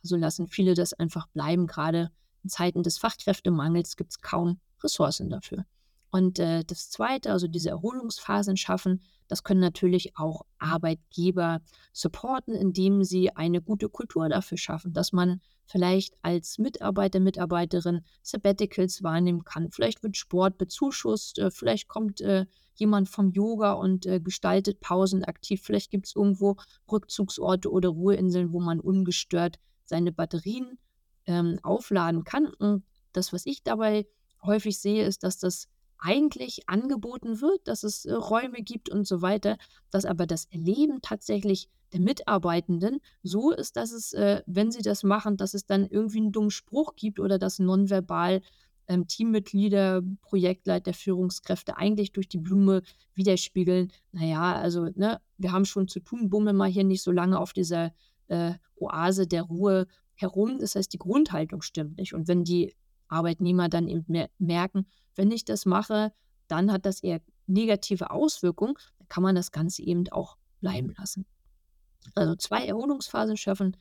[0.03, 1.67] Also lassen viele das einfach bleiben.
[1.67, 2.11] Gerade
[2.43, 5.65] in Zeiten des Fachkräftemangels gibt es kaum Ressourcen dafür.
[6.13, 13.03] Und äh, das Zweite, also diese Erholungsphasen schaffen, das können natürlich auch Arbeitgeber supporten, indem
[13.03, 19.71] sie eine gute Kultur dafür schaffen, dass man vielleicht als Mitarbeiter, Mitarbeiterin Sabbaticals wahrnehmen kann.
[19.71, 22.45] Vielleicht wird Sport bezuschusst, äh, vielleicht kommt äh,
[22.75, 25.63] jemand vom Yoga und äh, gestaltet Pausen aktiv.
[25.63, 26.57] Vielleicht gibt es irgendwo
[26.91, 30.77] Rückzugsorte oder Ruheinseln, wo man ungestört seine Batterien
[31.25, 32.53] ähm, aufladen kann.
[32.53, 34.05] Und das, was ich dabei
[34.43, 35.69] häufig sehe, ist, dass das
[36.03, 39.57] eigentlich angeboten wird, dass es äh, Räume gibt und so weiter,
[39.89, 45.03] dass aber das Erleben tatsächlich der Mitarbeitenden so ist, dass es, äh, wenn sie das
[45.03, 48.41] machen, dass es dann irgendwie einen dummen Spruch gibt oder dass nonverbal
[48.87, 52.81] ähm, Teammitglieder, Projektleiter, Führungskräfte eigentlich durch die Blume
[53.13, 57.39] widerspiegeln, naja, also ne, wir haben schon zu tun, bummeln mal hier nicht so lange
[57.39, 57.93] auf dieser
[58.27, 60.59] äh, Oase der Ruhe herum.
[60.59, 62.13] Das heißt, die Grundhaltung stimmt nicht.
[62.13, 62.75] Und wenn die
[63.07, 64.05] Arbeitnehmer dann eben
[64.37, 64.85] merken,
[65.15, 66.11] wenn ich das mache,
[66.47, 71.25] dann hat das eher negative Auswirkungen, dann kann man das Ganze eben auch bleiben lassen.
[72.15, 73.77] Also zwei Erholungsphasen schaffen,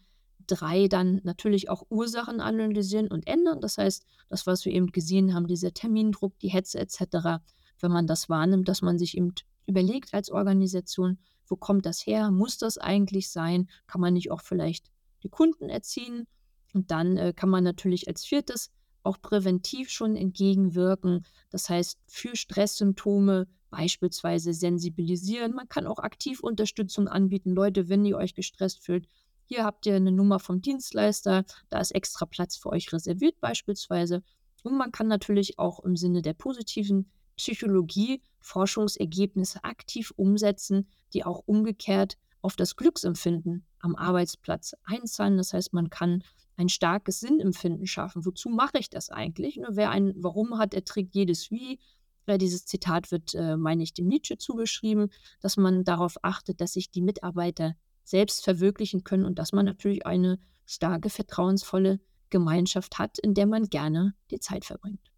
[0.47, 3.61] drei dann natürlich auch Ursachen analysieren und ändern.
[3.61, 7.40] Das heißt, das, was wir eben gesehen haben, dieser Termindruck, die Hetze etc.,
[7.81, 9.35] wenn man das wahrnimmt, dass man sich eben
[9.66, 12.31] überlegt als Organisation, wo kommt das her?
[12.31, 13.68] Muss das eigentlich sein?
[13.87, 14.90] Kann man nicht auch vielleicht
[15.23, 16.27] die Kunden erziehen?
[16.73, 18.71] Und dann äh, kann man natürlich als viertes
[19.03, 21.25] auch präventiv schon entgegenwirken.
[21.51, 25.55] Das heißt, für Stresssymptome beispielsweise sensibilisieren.
[25.55, 27.51] Man kann auch aktiv Unterstützung anbieten.
[27.51, 29.09] Leute, wenn ihr euch gestresst fühlt,
[29.47, 34.23] hier habt ihr eine Nummer vom Dienstleister, da ist extra Platz für euch reserviert beispielsweise.
[34.62, 41.43] Und man kann natürlich auch im Sinne der positiven Psychologie Forschungsergebnisse aktiv umsetzen, die auch
[41.47, 45.37] umgekehrt auf das Glücksempfinden am Arbeitsplatz einzahlen.
[45.37, 46.25] Das heißt, man kann
[46.57, 48.25] ein starkes Sinnempfinden schaffen.
[48.25, 49.57] Wozu mache ich das eigentlich?
[49.57, 51.79] Nur wer ein Warum hat, er trägt jedes Wie.
[52.27, 55.11] Ja, dieses Zitat wird, äh, meine ich, dem Nietzsche zugeschrieben,
[55.41, 60.07] dass man darauf achtet, dass sich die Mitarbeiter selbst verwirklichen können und dass man natürlich
[60.07, 65.11] eine starke, vertrauensvolle Gemeinschaft hat, in der man gerne die Zeit verbringt.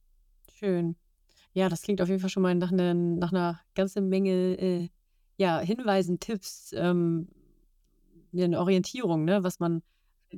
[0.52, 0.96] Schön.
[1.52, 4.88] Ja, das klingt auf jeden Fall schon mal nach, ne, nach einer ganzen Menge äh,
[5.36, 7.28] ja, Hinweisen, Tipps, ähm,
[8.32, 9.82] eine Orientierung, ne, was man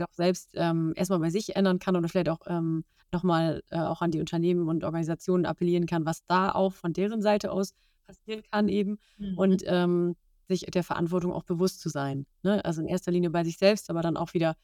[0.03, 4.03] auch selbst ähm, erstmal bei sich ändern kann oder vielleicht auch ähm, nochmal äh, auch
[4.03, 7.75] an die Unternehmen und Organisationen appellieren kann, was da auch von deren Seite aus
[8.07, 9.39] passieren kann eben mhm.
[9.39, 10.17] und ähm,
[10.49, 12.27] sich der Verantwortung auch bewusst zu sein.
[12.43, 12.65] Ne?
[12.65, 14.57] Also in erster Linie bei sich selbst, aber dann auch wieder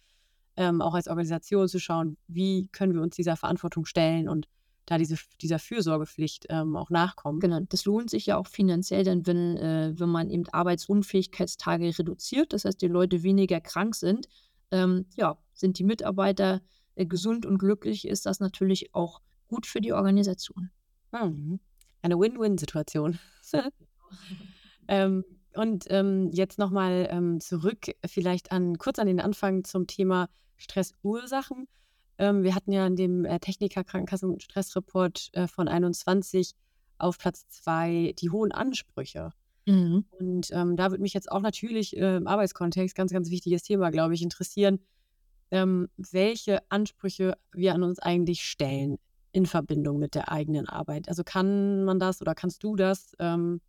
[0.56, 4.46] ähm, auch als Organisation zu schauen, wie können wir uns dieser Verantwortung stellen und
[4.86, 7.40] da diese, dieser Fürsorgepflicht ähm, auch nachkommen.
[7.40, 12.52] Genau, das lohnt sich ja auch finanziell, denn wenn, äh, wenn man eben Arbeitsunfähigkeitstage reduziert,
[12.52, 14.28] das heißt, die Leute weniger krank sind,
[14.72, 16.60] ähm, ja, sind die Mitarbeiter
[16.94, 20.70] äh, gesund und glücklich, ist das natürlich auch gut für die Organisation.
[21.12, 21.60] Mhm.
[22.02, 23.18] Eine Win-Win-Situation.
[24.88, 30.28] ähm, Und ähm, jetzt nochmal ähm, zurück, vielleicht an kurz an den Anfang zum Thema
[30.56, 31.68] Stressursachen.
[32.18, 36.54] Ähm, wir hatten ja in dem äh, Techniker Krankenkassen Stressreport äh, von 21
[36.98, 39.32] auf Platz 2 die hohen Ansprüche.
[39.66, 40.04] Mhm.
[40.18, 43.90] Und ähm, da würde mich jetzt auch natürlich äh, im Arbeitskontext ganz, ganz wichtiges Thema,
[43.90, 44.80] glaube ich, interessieren,
[45.50, 48.98] ähm, welche Ansprüche wir an uns eigentlich stellen
[49.32, 51.08] in Verbindung mit der eigenen Arbeit.
[51.08, 53.60] Also kann man das oder kannst du das ähm,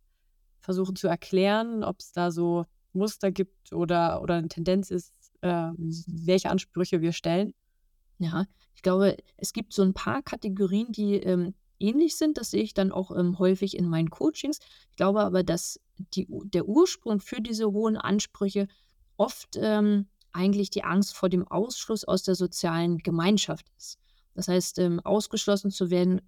[0.60, 5.70] versuchen zu erklären, ob es da so Muster gibt oder, oder eine Tendenz ist, äh,
[5.76, 7.54] welche Ansprüche wir stellen?
[8.18, 12.38] Ja, ich glaube, es gibt so ein paar Kategorien, die ähm, ähnlich sind.
[12.38, 14.58] Das sehe ich dann auch ähm, häufig in meinen Coachings.
[14.90, 18.68] Ich glaube aber, dass die, der Ursprung für diese hohen Ansprüche
[19.16, 23.98] oft ähm, eigentlich die Angst vor dem Ausschluss aus der sozialen Gemeinschaft ist.
[24.34, 26.20] Das heißt, ähm, ausgeschlossen zu werden,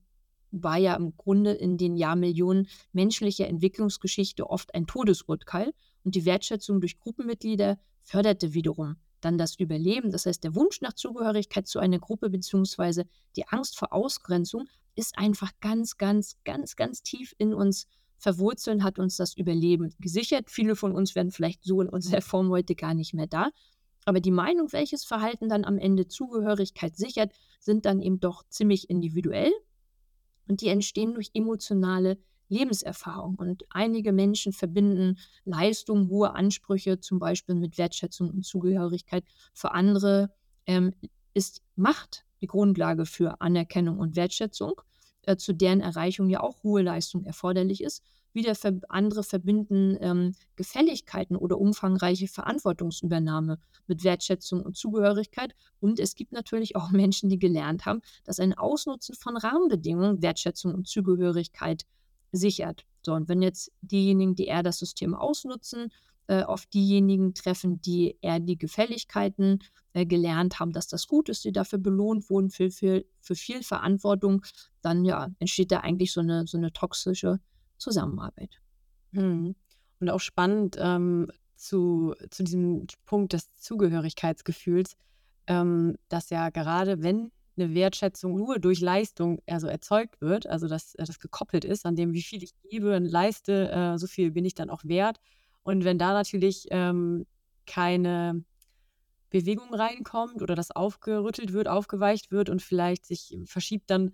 [0.52, 5.72] war ja im Grunde in den Jahrmillionen menschlicher Entwicklungsgeschichte oft ein Todesurteil
[6.04, 10.12] und die Wertschätzung durch Gruppenmitglieder förderte wiederum dann das Überleben.
[10.12, 13.04] Das heißt, der Wunsch nach Zugehörigkeit zu einer Gruppe bzw.
[13.34, 17.86] die Angst vor Ausgrenzung ist einfach ganz, ganz, ganz, ganz tief in uns
[18.18, 20.50] verwurzelt, hat uns das Überleben gesichert.
[20.50, 23.50] Viele von uns werden vielleicht so in unserer Form heute gar nicht mehr da.
[24.04, 28.88] Aber die Meinung, welches Verhalten dann am Ende Zugehörigkeit sichert, sind dann eben doch ziemlich
[28.88, 29.52] individuell
[30.48, 33.34] und die entstehen durch emotionale Lebenserfahrung.
[33.36, 39.24] Und einige Menschen verbinden Leistung, hohe Ansprüche, zum Beispiel mit Wertschätzung und Zugehörigkeit.
[39.52, 40.30] Für andere
[40.66, 40.94] ähm,
[41.34, 44.80] ist Macht die Grundlage für Anerkennung und Wertschätzung,
[45.26, 48.02] äh, zu deren Erreichung ja auch hohe Leistung erforderlich ist.
[48.32, 55.54] Wieder ver andere verbinden ähm, Gefälligkeiten oder umfangreiche Verantwortungsübernahme mit Wertschätzung und Zugehörigkeit.
[55.80, 60.74] Und es gibt natürlich auch Menschen, die gelernt haben, dass ein Ausnutzen von Rahmenbedingungen Wertschätzung
[60.74, 61.84] und Zugehörigkeit
[62.32, 62.84] sichert.
[63.02, 65.92] So, und wenn jetzt diejenigen, die eher das System ausnutzen,
[66.28, 69.60] äh, auf diejenigen treffen, die eher die Gefälligkeiten
[69.92, 73.62] äh, gelernt haben, dass das gut ist, die dafür belohnt wurden für, für, für viel
[73.62, 74.44] Verantwortung,
[74.82, 77.40] dann ja, entsteht da eigentlich so eine, so eine toxische
[77.78, 78.60] Zusammenarbeit.
[79.12, 79.54] Mhm.
[80.00, 84.96] Und auch spannend ähm, zu, zu diesem Punkt des Zugehörigkeitsgefühls,
[85.46, 90.94] ähm, dass ja gerade wenn eine Wertschätzung nur durch Leistung also erzeugt wird, also dass
[90.96, 94.30] äh, das gekoppelt ist an dem, wie viel ich gebe und leiste, äh, so viel
[94.30, 95.18] bin ich dann auch wert.
[95.66, 97.26] Und wenn da natürlich ähm,
[97.66, 98.44] keine
[99.30, 104.12] Bewegung reinkommt oder das aufgerüttelt wird, aufgeweicht wird und vielleicht sich verschiebt, dann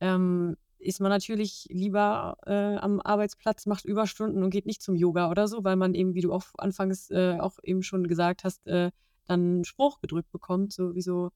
[0.00, 5.30] ähm, ist man natürlich lieber äh, am Arbeitsplatz, macht Überstunden und geht nicht zum Yoga
[5.30, 8.66] oder so, weil man eben, wie du auch anfangs äh, auch eben schon gesagt hast,
[8.66, 8.90] äh,
[9.26, 11.30] dann einen Spruch gedrückt bekommt, so wieso,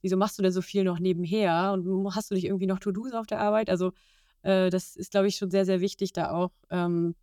[0.00, 3.12] wieso machst du denn so viel noch nebenher und hast du nicht irgendwie noch To-Dos
[3.12, 3.68] auf der Arbeit?
[3.68, 3.92] Also
[4.40, 7.14] äh, das ist, glaube ich, schon sehr, sehr wichtig, da auch ähm,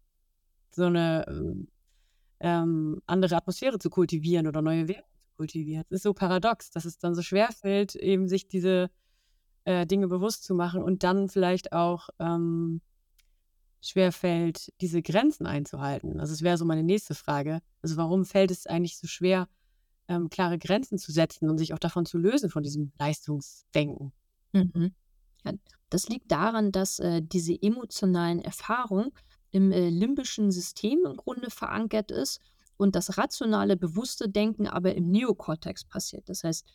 [0.69, 1.65] so eine
[2.39, 5.86] ähm, andere Atmosphäre zu kultivieren oder neue Werte zu kultivieren.
[5.89, 8.89] Es ist so paradox, dass es dann so schwer fällt, eben sich diese
[9.65, 12.82] äh, Dinge bewusst zu machen und dann vielleicht auch ähm,
[13.82, 16.19] schwerfällt, diese Grenzen einzuhalten.
[16.19, 17.62] Also es wäre so meine nächste Frage.
[17.82, 19.47] Also warum fällt es eigentlich so schwer,
[20.08, 24.12] ähm, klare Grenzen zu setzen und sich auch davon zu lösen, von diesem Leistungsdenken?
[24.54, 24.93] Mhm.
[25.45, 25.54] Ja,
[25.89, 29.12] das liegt daran, dass äh, diese emotionalen Erfahrungen
[29.51, 32.39] im äh, limbischen System im Grunde verankert ist
[32.77, 36.29] und das rationale, bewusste Denken aber im Neokortex passiert.
[36.29, 36.65] Das heißt,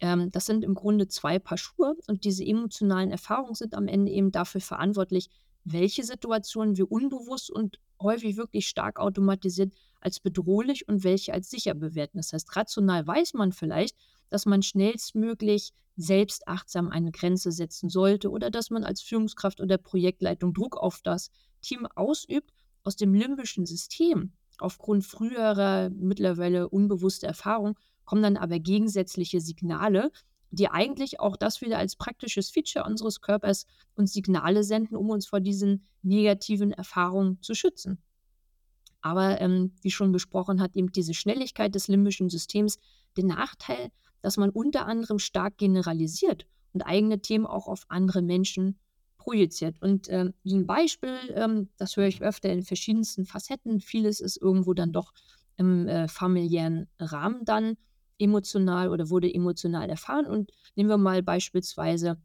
[0.00, 4.12] ähm, das sind im Grunde zwei Paar Schuhe und diese emotionalen Erfahrungen sind am Ende
[4.12, 5.28] eben dafür verantwortlich,
[5.64, 11.74] welche Situationen wir unbewusst und häufig wirklich stark automatisiert als bedrohlich und welche als sicher
[11.74, 12.16] bewerten.
[12.16, 13.96] Das heißt, rational weiß man vielleicht,
[14.30, 19.76] dass man schnellstmöglich selbst achtsam eine Grenze setzen sollte oder dass man als Führungskraft oder
[19.76, 21.30] Projektleitung Druck auf das
[21.60, 29.40] Team ausübt aus dem limbischen System aufgrund früherer, mittlerweile unbewusster Erfahrung kommen dann aber gegensätzliche
[29.40, 30.10] Signale,
[30.50, 35.26] die eigentlich auch das wieder als praktisches Feature unseres Körpers uns Signale senden, um uns
[35.26, 38.02] vor diesen negativen Erfahrungen zu schützen.
[39.00, 42.78] Aber ähm, wie schon besprochen hat eben diese Schnelligkeit des limbischen Systems
[43.16, 43.90] den Nachteil,
[44.22, 48.78] dass man unter anderem stark generalisiert und eigene Themen auch auf andere Menschen
[49.20, 49.80] projiziert.
[49.80, 53.80] Und ähm, ein Beispiel, ähm, das höre ich öfter in verschiedensten Facetten.
[53.80, 55.12] Vieles ist irgendwo dann doch
[55.56, 57.76] im äh, familiären Rahmen dann
[58.18, 60.26] emotional oder wurde emotional erfahren.
[60.26, 62.18] Und nehmen wir mal beispielsweise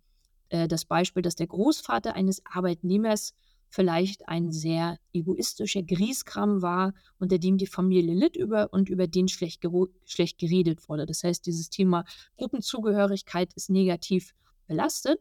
[0.50, 3.34] äh, das Beispiel, dass der Großvater eines Arbeitnehmers
[3.70, 9.28] vielleicht ein sehr egoistischer Grieskram war, unter dem die Familie litt über und über den
[9.28, 9.62] schlecht,
[10.06, 11.06] schlecht geredet wurde.
[11.06, 12.06] Das heißt, dieses Thema
[12.38, 14.34] Gruppenzugehörigkeit ist negativ
[14.68, 15.20] belastet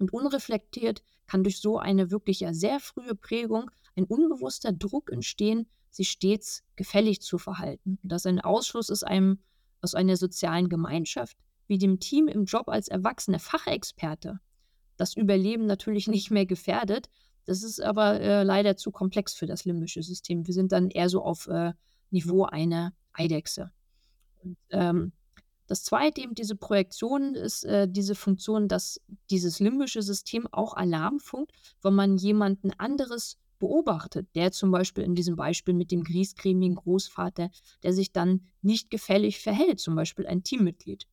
[0.00, 5.68] und unreflektiert kann durch so eine wirklich ja sehr frühe Prägung ein unbewusster Druck entstehen,
[5.90, 7.98] sich stets gefällig zu verhalten.
[8.02, 9.40] dass ein Ausschluss ist einem
[9.82, 11.36] aus einer sozialen Gemeinschaft,
[11.66, 14.40] wie dem Team im Job als erwachsener Fachexperte,
[14.96, 17.08] das Überleben natürlich nicht mehr gefährdet.
[17.46, 20.46] Das ist aber äh, leider zu komplex für das limbische System.
[20.46, 21.72] Wir sind dann eher so auf äh,
[22.10, 23.72] Niveau einer Eidechse.
[24.42, 25.12] Und, ähm,
[25.70, 31.20] das zweite, eben diese Projektion, ist äh, diese Funktion, dass dieses limbische System auch Alarm
[31.20, 36.74] funkt, wenn man jemanden anderes beobachtet, der zum Beispiel in diesem Beispiel mit dem griesgrämigen
[36.74, 37.50] Großvater,
[37.84, 41.06] der sich dann nicht gefällig verhält, zum Beispiel ein Teammitglied.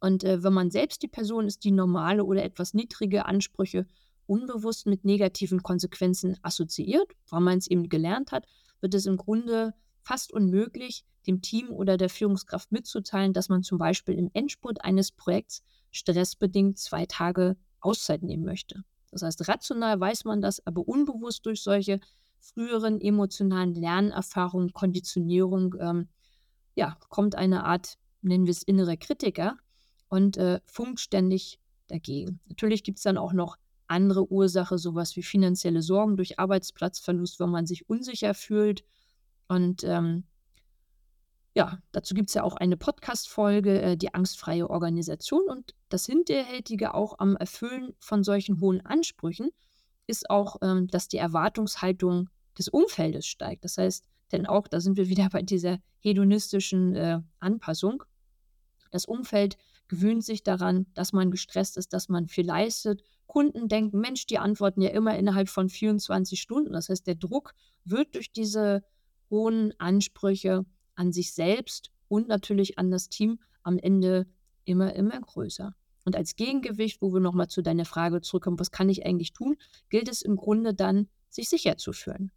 [0.00, 3.86] Und äh, wenn man selbst die Person ist, die normale oder etwas niedrige Ansprüche
[4.26, 8.44] unbewusst mit negativen Konsequenzen assoziiert, weil man es eben gelernt hat,
[8.80, 9.72] wird es im Grunde
[10.02, 15.12] fast unmöglich, dem Team oder der Führungskraft mitzuteilen, dass man zum Beispiel im Endspurt eines
[15.12, 18.84] Projekts stressbedingt zwei Tage Auszeit nehmen möchte.
[19.10, 22.00] Das heißt, rational weiß man das, aber unbewusst durch solche
[22.40, 26.08] früheren emotionalen Lernerfahrungen, Konditionierung, ähm,
[26.74, 29.58] ja, kommt eine Art, nennen wir es innere Kritiker
[30.08, 32.40] und äh, funkt ständig dagegen.
[32.48, 37.50] Natürlich gibt es dann auch noch andere Ursachen, sowas wie finanzielle Sorgen durch Arbeitsplatzverlust, wenn
[37.50, 38.84] man sich unsicher fühlt
[39.48, 40.24] und ähm,
[41.54, 45.42] ja, dazu gibt es ja auch eine Podcast-Folge, äh, die angstfreie Organisation.
[45.48, 49.50] Und das Hinterhältige auch am Erfüllen von solchen hohen Ansprüchen
[50.06, 53.64] ist auch, ähm, dass die Erwartungshaltung des Umfeldes steigt.
[53.64, 58.02] Das heißt, denn auch, da sind wir wieder bei dieser hedonistischen äh, Anpassung.
[58.90, 63.02] Das Umfeld gewöhnt sich daran, dass man gestresst ist, dass man viel leistet.
[63.26, 66.72] Kunden denken, Mensch, die antworten ja immer innerhalb von 24 Stunden.
[66.72, 68.82] Das heißt, der Druck wird durch diese
[69.32, 70.64] hohen Ansprüche
[70.94, 74.26] an sich selbst und natürlich an das Team am Ende
[74.64, 75.74] immer, immer größer.
[76.04, 79.56] Und als Gegengewicht, wo wir nochmal zu deiner Frage zurückkommen, was kann ich eigentlich tun,
[79.88, 82.30] gilt es im Grunde dann, sich sicher zu fühlen.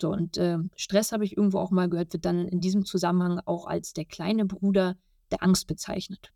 [0.00, 3.40] So, und äh, Stress habe ich irgendwo auch mal gehört, wird dann in diesem Zusammenhang
[3.46, 4.96] auch als der kleine Bruder
[5.30, 6.32] der Angst bezeichnet.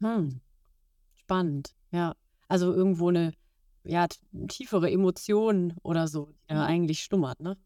[0.00, 0.40] Hm.
[1.14, 2.16] Spannend, ja.
[2.48, 3.32] Also irgendwo eine
[3.84, 4.06] ja,
[4.48, 6.70] tiefere Emotion oder so, die da mhm.
[6.70, 7.56] eigentlich schlummert, ne?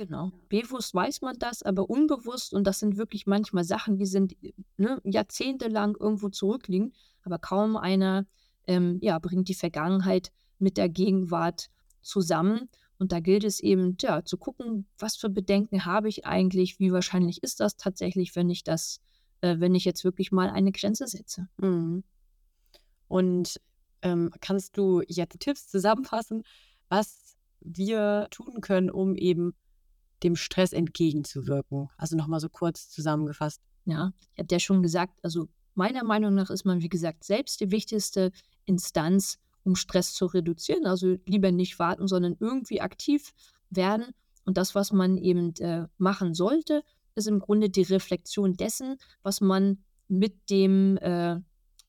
[0.00, 0.32] Genau.
[0.48, 4.34] Bewusst weiß man das, aber unbewusst, und das sind wirklich manchmal Sachen, die sind
[4.78, 8.24] ne, jahrzehntelang irgendwo zurückliegen, aber kaum einer
[8.66, 11.68] ähm, ja, bringt die Vergangenheit mit der Gegenwart
[12.00, 12.70] zusammen.
[12.98, 16.92] Und da gilt es eben, ja, zu gucken, was für Bedenken habe ich eigentlich, wie
[16.92, 19.02] wahrscheinlich ist das tatsächlich, wenn ich das,
[19.42, 21.46] äh, wenn ich jetzt wirklich mal eine Grenze setze.
[21.58, 22.04] Mhm.
[23.06, 23.60] Und
[24.00, 26.44] ähm, kannst du jetzt Tipps zusammenfassen,
[26.88, 29.52] was wir tun können, um eben
[30.22, 31.88] dem Stress entgegenzuwirken?
[31.96, 33.60] Also nochmal so kurz zusammengefasst.
[33.84, 37.60] Ja, ich habe ja schon gesagt, also meiner Meinung nach ist man, wie gesagt, selbst
[37.60, 38.32] die wichtigste
[38.66, 40.86] Instanz, um Stress zu reduzieren.
[40.86, 43.32] Also lieber nicht warten, sondern irgendwie aktiv
[43.70, 44.06] werden.
[44.44, 46.82] Und das, was man eben äh, machen sollte,
[47.14, 51.40] ist im Grunde die Reflexion dessen, was man mit dem äh,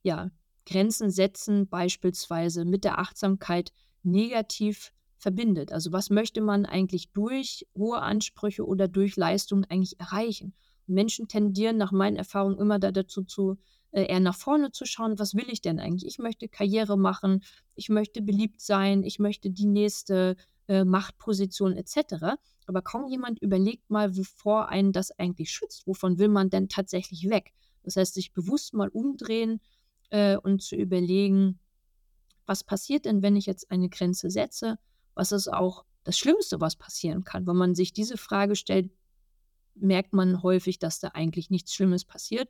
[0.03, 0.31] ja,
[0.65, 3.71] Grenzen setzen, beispielsweise mit der Achtsamkeit
[4.03, 5.71] negativ verbindet.
[5.71, 10.53] Also was möchte man eigentlich durch hohe Ansprüche oder durch Leistung eigentlich erreichen?
[10.87, 13.57] Menschen tendieren nach meinen Erfahrungen immer da dazu zu,
[13.91, 16.07] äh, eher nach vorne zu schauen, was will ich denn eigentlich?
[16.07, 17.43] Ich möchte Karriere machen,
[17.75, 20.35] ich möchte beliebt sein, ich möchte die nächste
[20.67, 22.37] äh, Machtposition etc.
[22.65, 25.85] Aber kaum jemand überlegt mal, wovor einen das eigentlich schützt.
[25.85, 27.53] Wovon will man denn tatsächlich weg?
[27.83, 29.61] Das heißt, sich bewusst mal umdrehen
[30.09, 31.59] äh, und zu überlegen,
[32.45, 34.77] was passiert denn, wenn ich jetzt eine Grenze setze?
[35.15, 37.45] Was ist auch das Schlimmste, was passieren kann.
[37.47, 38.91] Wenn man sich diese Frage stellt,
[39.75, 42.49] merkt man häufig, dass da eigentlich nichts Schlimmes passiert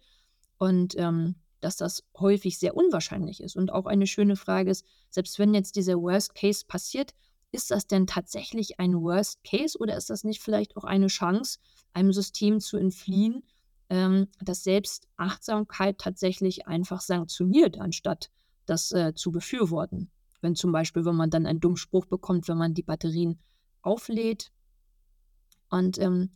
[0.57, 3.55] und ähm, dass das häufig sehr unwahrscheinlich ist.
[3.55, 7.13] Und auch eine schöne Frage ist, selbst wenn jetzt dieser Worst Case passiert,
[7.51, 11.59] ist das denn tatsächlich ein Worst Case oder ist das nicht vielleicht auch eine Chance,
[11.93, 13.43] einem System zu entfliehen,
[13.89, 18.31] ähm, das selbst Achtsamkeit tatsächlich einfach sanktioniert, anstatt
[18.65, 20.09] das äh, zu befürworten?
[20.41, 23.39] Wenn zum Beispiel, wenn man dann einen dummen Spruch bekommt, wenn man die Batterien
[23.81, 24.51] auflädt.
[25.69, 26.31] Und ähm,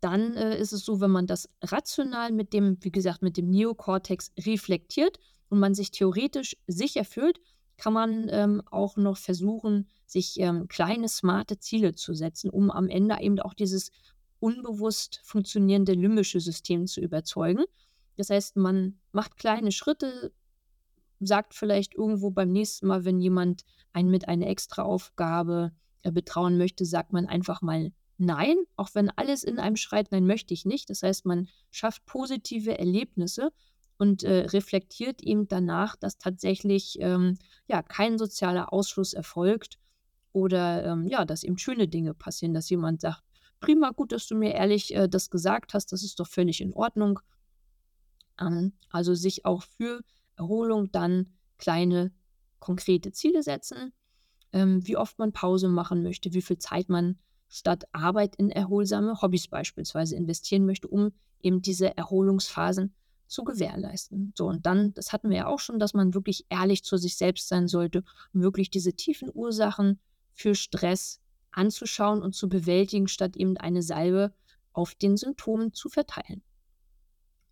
[0.00, 3.50] dann äh, ist es so, wenn man das rational mit dem, wie gesagt, mit dem
[3.50, 5.18] Neokortex reflektiert
[5.48, 7.38] und man sich theoretisch sicher fühlt,
[7.76, 12.88] kann man ähm, auch noch versuchen, sich ähm, kleine, smarte Ziele zu setzen, um am
[12.88, 13.90] Ende eben auch dieses
[14.40, 17.64] unbewusst funktionierende limbische System zu überzeugen.
[18.16, 20.32] Das heißt, man macht kleine Schritte,
[21.26, 26.84] sagt vielleicht irgendwo beim nächsten Mal, wenn jemand einen mit einer Extraaufgabe äh, betrauen möchte,
[26.84, 30.88] sagt man einfach mal Nein, auch wenn alles in einem schreit, nein, möchte ich nicht.
[30.90, 33.50] Das heißt, man schafft positive Erlebnisse
[33.98, 39.78] und äh, reflektiert eben danach, dass tatsächlich ähm, ja, kein sozialer Ausschluss erfolgt
[40.32, 43.22] oder ähm, ja, dass eben schöne Dinge passieren, dass jemand sagt,
[43.60, 46.72] prima, gut, dass du mir ehrlich äh, das gesagt hast, das ist doch völlig in
[46.74, 47.18] Ordnung.
[48.40, 50.02] Ähm, also sich auch für
[50.36, 52.12] Erholung dann kleine
[52.58, 53.92] konkrete Ziele setzen,
[54.52, 57.18] ähm, wie oft man Pause machen möchte, wie viel Zeit man
[57.48, 61.12] statt Arbeit in erholsame Hobbys beispielsweise investieren möchte, um
[61.42, 62.94] eben diese Erholungsphasen
[63.26, 64.32] zu gewährleisten.
[64.36, 67.16] So, und dann, das hatten wir ja auch schon, dass man wirklich ehrlich zu sich
[67.16, 69.98] selbst sein sollte, um wirklich diese tiefen Ursachen
[70.34, 71.20] für Stress
[71.50, 74.32] anzuschauen und zu bewältigen, statt eben eine Salbe
[74.72, 76.42] auf den Symptomen zu verteilen.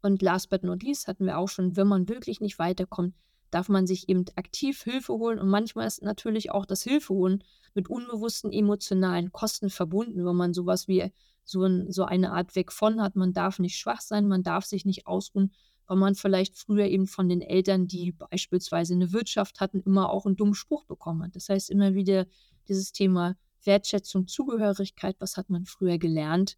[0.02, 3.14] Und last but not least hatten wir auch schon, wenn man wirklich nicht weiterkommt,
[3.50, 5.38] darf man sich eben aktiv Hilfe holen.
[5.38, 7.44] Und manchmal ist natürlich auch das Hilfeholen
[7.74, 11.12] mit unbewussten emotionalen Kosten verbunden, wenn man sowas wie
[11.44, 13.16] so, ein, so eine Art Weg von hat.
[13.16, 15.52] Man darf nicht schwach sein, man darf sich nicht ausruhen,
[15.86, 20.26] weil man vielleicht früher eben von den Eltern, die beispielsweise eine Wirtschaft hatten, immer auch
[20.26, 21.34] einen dummen Spruch bekommen hat.
[21.34, 22.26] Das heißt immer wieder
[22.68, 26.56] dieses Thema Wertschätzung, Zugehörigkeit, was hat man früher gelernt.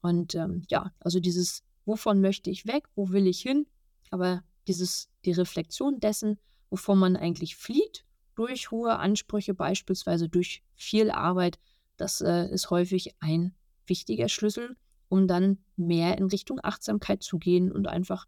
[0.00, 3.66] Und ähm, ja, also dieses, wovon möchte ich weg, wo will ich hin,
[4.10, 6.38] aber dieses, die Reflexion dessen,
[6.70, 8.04] wovon man eigentlich flieht,
[8.34, 11.58] durch hohe Ansprüche, beispielsweise durch viel Arbeit,
[11.96, 13.54] das äh, ist häufig ein
[13.86, 14.76] wichtiger Schlüssel,
[15.08, 18.26] um dann mehr in Richtung Achtsamkeit zu gehen und einfach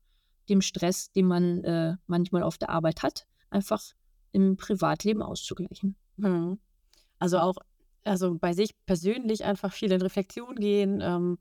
[0.49, 3.83] dem Stress, den man äh, manchmal auf der Arbeit hat, einfach
[4.33, 5.97] im Privatleben auszugleichen.
[6.17, 6.59] Mhm.
[7.19, 7.57] Also auch
[8.05, 11.39] also bei sich persönlich einfach viel in Reflexion gehen, ähm,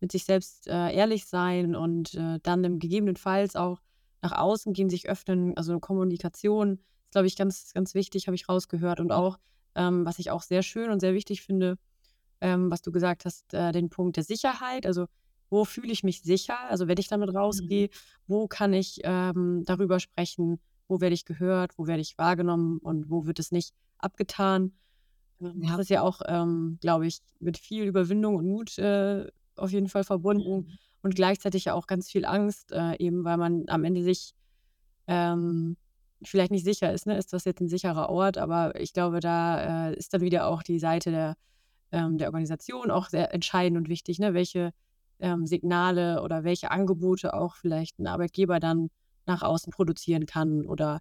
[0.00, 3.80] mit sich selbst äh, ehrlich sein und äh, dann im gegebenenfalls auch
[4.22, 5.56] nach außen gehen, sich öffnen.
[5.56, 6.74] Also Kommunikation
[7.04, 9.00] ist, glaube ich, ganz, ganz wichtig, habe ich rausgehört.
[9.00, 9.38] Und auch,
[9.74, 11.78] ähm, was ich auch sehr schön und sehr wichtig finde,
[12.40, 14.86] ähm, was du gesagt hast, äh, den Punkt der Sicherheit.
[14.86, 15.06] Also
[15.48, 16.58] wo fühle ich mich sicher?
[16.68, 17.90] Also wenn ich damit rausgehe, mhm.
[18.26, 20.60] wo kann ich ähm, darüber sprechen?
[20.88, 21.78] Wo werde ich gehört?
[21.78, 22.78] Wo werde ich wahrgenommen?
[22.78, 24.72] Und wo wird es nicht abgetan?
[25.40, 25.72] Ähm, ja.
[25.72, 29.26] Das ist ja auch, ähm, glaube ich, mit viel Überwindung und Mut äh,
[29.58, 30.78] auf jeden Fall verbunden mhm.
[31.02, 34.34] und gleichzeitig ja auch ganz viel Angst, äh, eben weil man am Ende sich
[35.06, 35.76] ähm,
[36.22, 37.16] vielleicht nicht sicher ist, ne?
[37.16, 40.62] ist das jetzt ein sicherer Ort, aber ich glaube, da äh, ist dann wieder auch
[40.62, 41.36] die Seite der,
[41.92, 44.34] ähm, der Organisation auch sehr entscheidend und wichtig, ne?
[44.34, 44.72] welche
[45.18, 48.88] ähm, Signale oder welche Angebote auch vielleicht ein Arbeitgeber dann
[49.26, 51.00] nach außen produzieren kann oder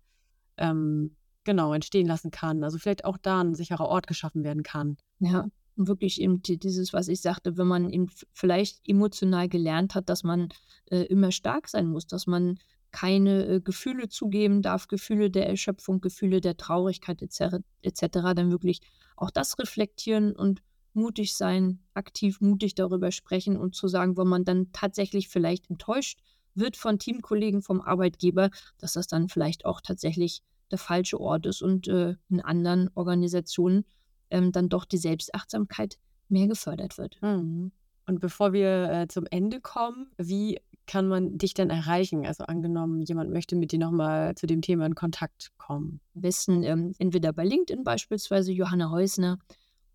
[0.57, 2.63] ähm, genau entstehen lassen kann.
[2.63, 4.97] Also vielleicht auch da ein sicherer Ort geschaffen werden kann.
[5.19, 5.45] Ja,
[5.77, 10.23] und wirklich eben dieses, was ich sagte, wenn man eben vielleicht emotional gelernt hat, dass
[10.23, 10.49] man
[10.89, 12.59] äh, immer stark sein muss, dass man
[12.91, 18.79] keine äh, Gefühle zugeben darf, Gefühle der Erschöpfung, Gefühle der Traurigkeit etc., etc., dann wirklich
[19.17, 20.61] auch das reflektieren und
[20.93, 26.19] mutig sein, aktiv mutig darüber sprechen und zu sagen, wo man dann tatsächlich vielleicht enttäuscht
[26.53, 31.61] wird von Teamkollegen, vom Arbeitgeber, dass das dann vielleicht auch tatsächlich der falsche Ort ist
[31.61, 33.85] und äh, in anderen Organisationen
[34.29, 35.97] ähm, dann doch die Selbstachtsamkeit
[36.29, 37.21] mehr gefördert wird.
[37.21, 37.71] Mhm.
[38.07, 42.25] Und bevor wir äh, zum Ende kommen, wie kann man dich denn erreichen?
[42.25, 45.99] Also angenommen, jemand möchte mit dir nochmal zu dem Thema in Kontakt kommen.
[46.13, 49.39] Am besten ähm, entweder bei LinkedIn beispielsweise Johanna Heusner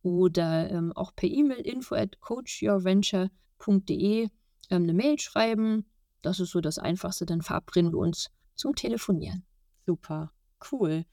[0.02, 5.86] oder ähm, auch per E-Mail info at coachyourventure.de ähm, eine Mail schreiben.
[6.22, 7.26] Das ist so das Einfachste.
[7.26, 9.44] Dann verabreden wir uns zum Telefonieren.
[9.86, 10.32] Super,
[10.72, 11.04] cool.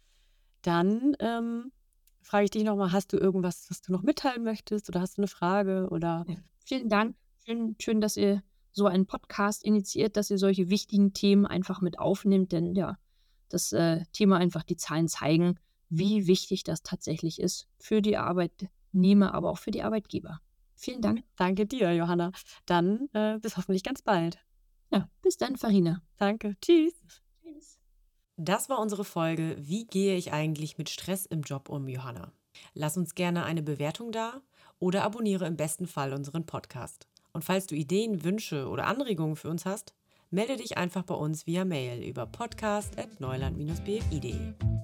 [0.64, 1.72] Dann ähm,
[2.28, 5.22] frage ich dich nochmal, hast du irgendwas, was du noch mitteilen möchtest oder hast du
[5.22, 5.88] eine Frage?
[5.90, 6.26] Oder?
[6.28, 6.36] Ja.
[6.66, 7.16] Vielen Dank.
[7.46, 12.00] Schön, schön, dass ihr so einen Podcast initiiert, dass ihr solche wichtigen Themen einfach mit
[12.00, 12.52] aufnimmt.
[12.52, 12.98] Denn ja,
[13.50, 15.58] das äh, Thema einfach die Zahlen zeigen,
[15.90, 20.42] wie wichtig das tatsächlich ist für die Arbeitnehmer, aber auch für die Arbeitgeber.
[20.76, 21.24] Vielen Dank.
[21.38, 22.32] Danke dir, Johanna.
[22.66, 24.38] Dann äh, bis hoffentlich ganz bald.
[24.92, 26.02] Ja, bis dann, Farina.
[26.18, 26.56] Danke.
[26.62, 26.94] Tschüss.
[27.02, 27.27] Tschüss.
[28.38, 32.32] Das war unsere Folge Wie gehe ich eigentlich mit Stress im Job um, Johanna?
[32.76, 34.44] Lass uns gerne eine Bewertung da
[34.78, 37.08] oder abonniere im besten Fall unseren Podcast.
[37.34, 39.96] Und falls du Ideen, Wünsche oder Anregungen für uns hast,
[40.30, 44.77] melde dich einfach bei uns via Mail über podcast.neuland-bfi.de.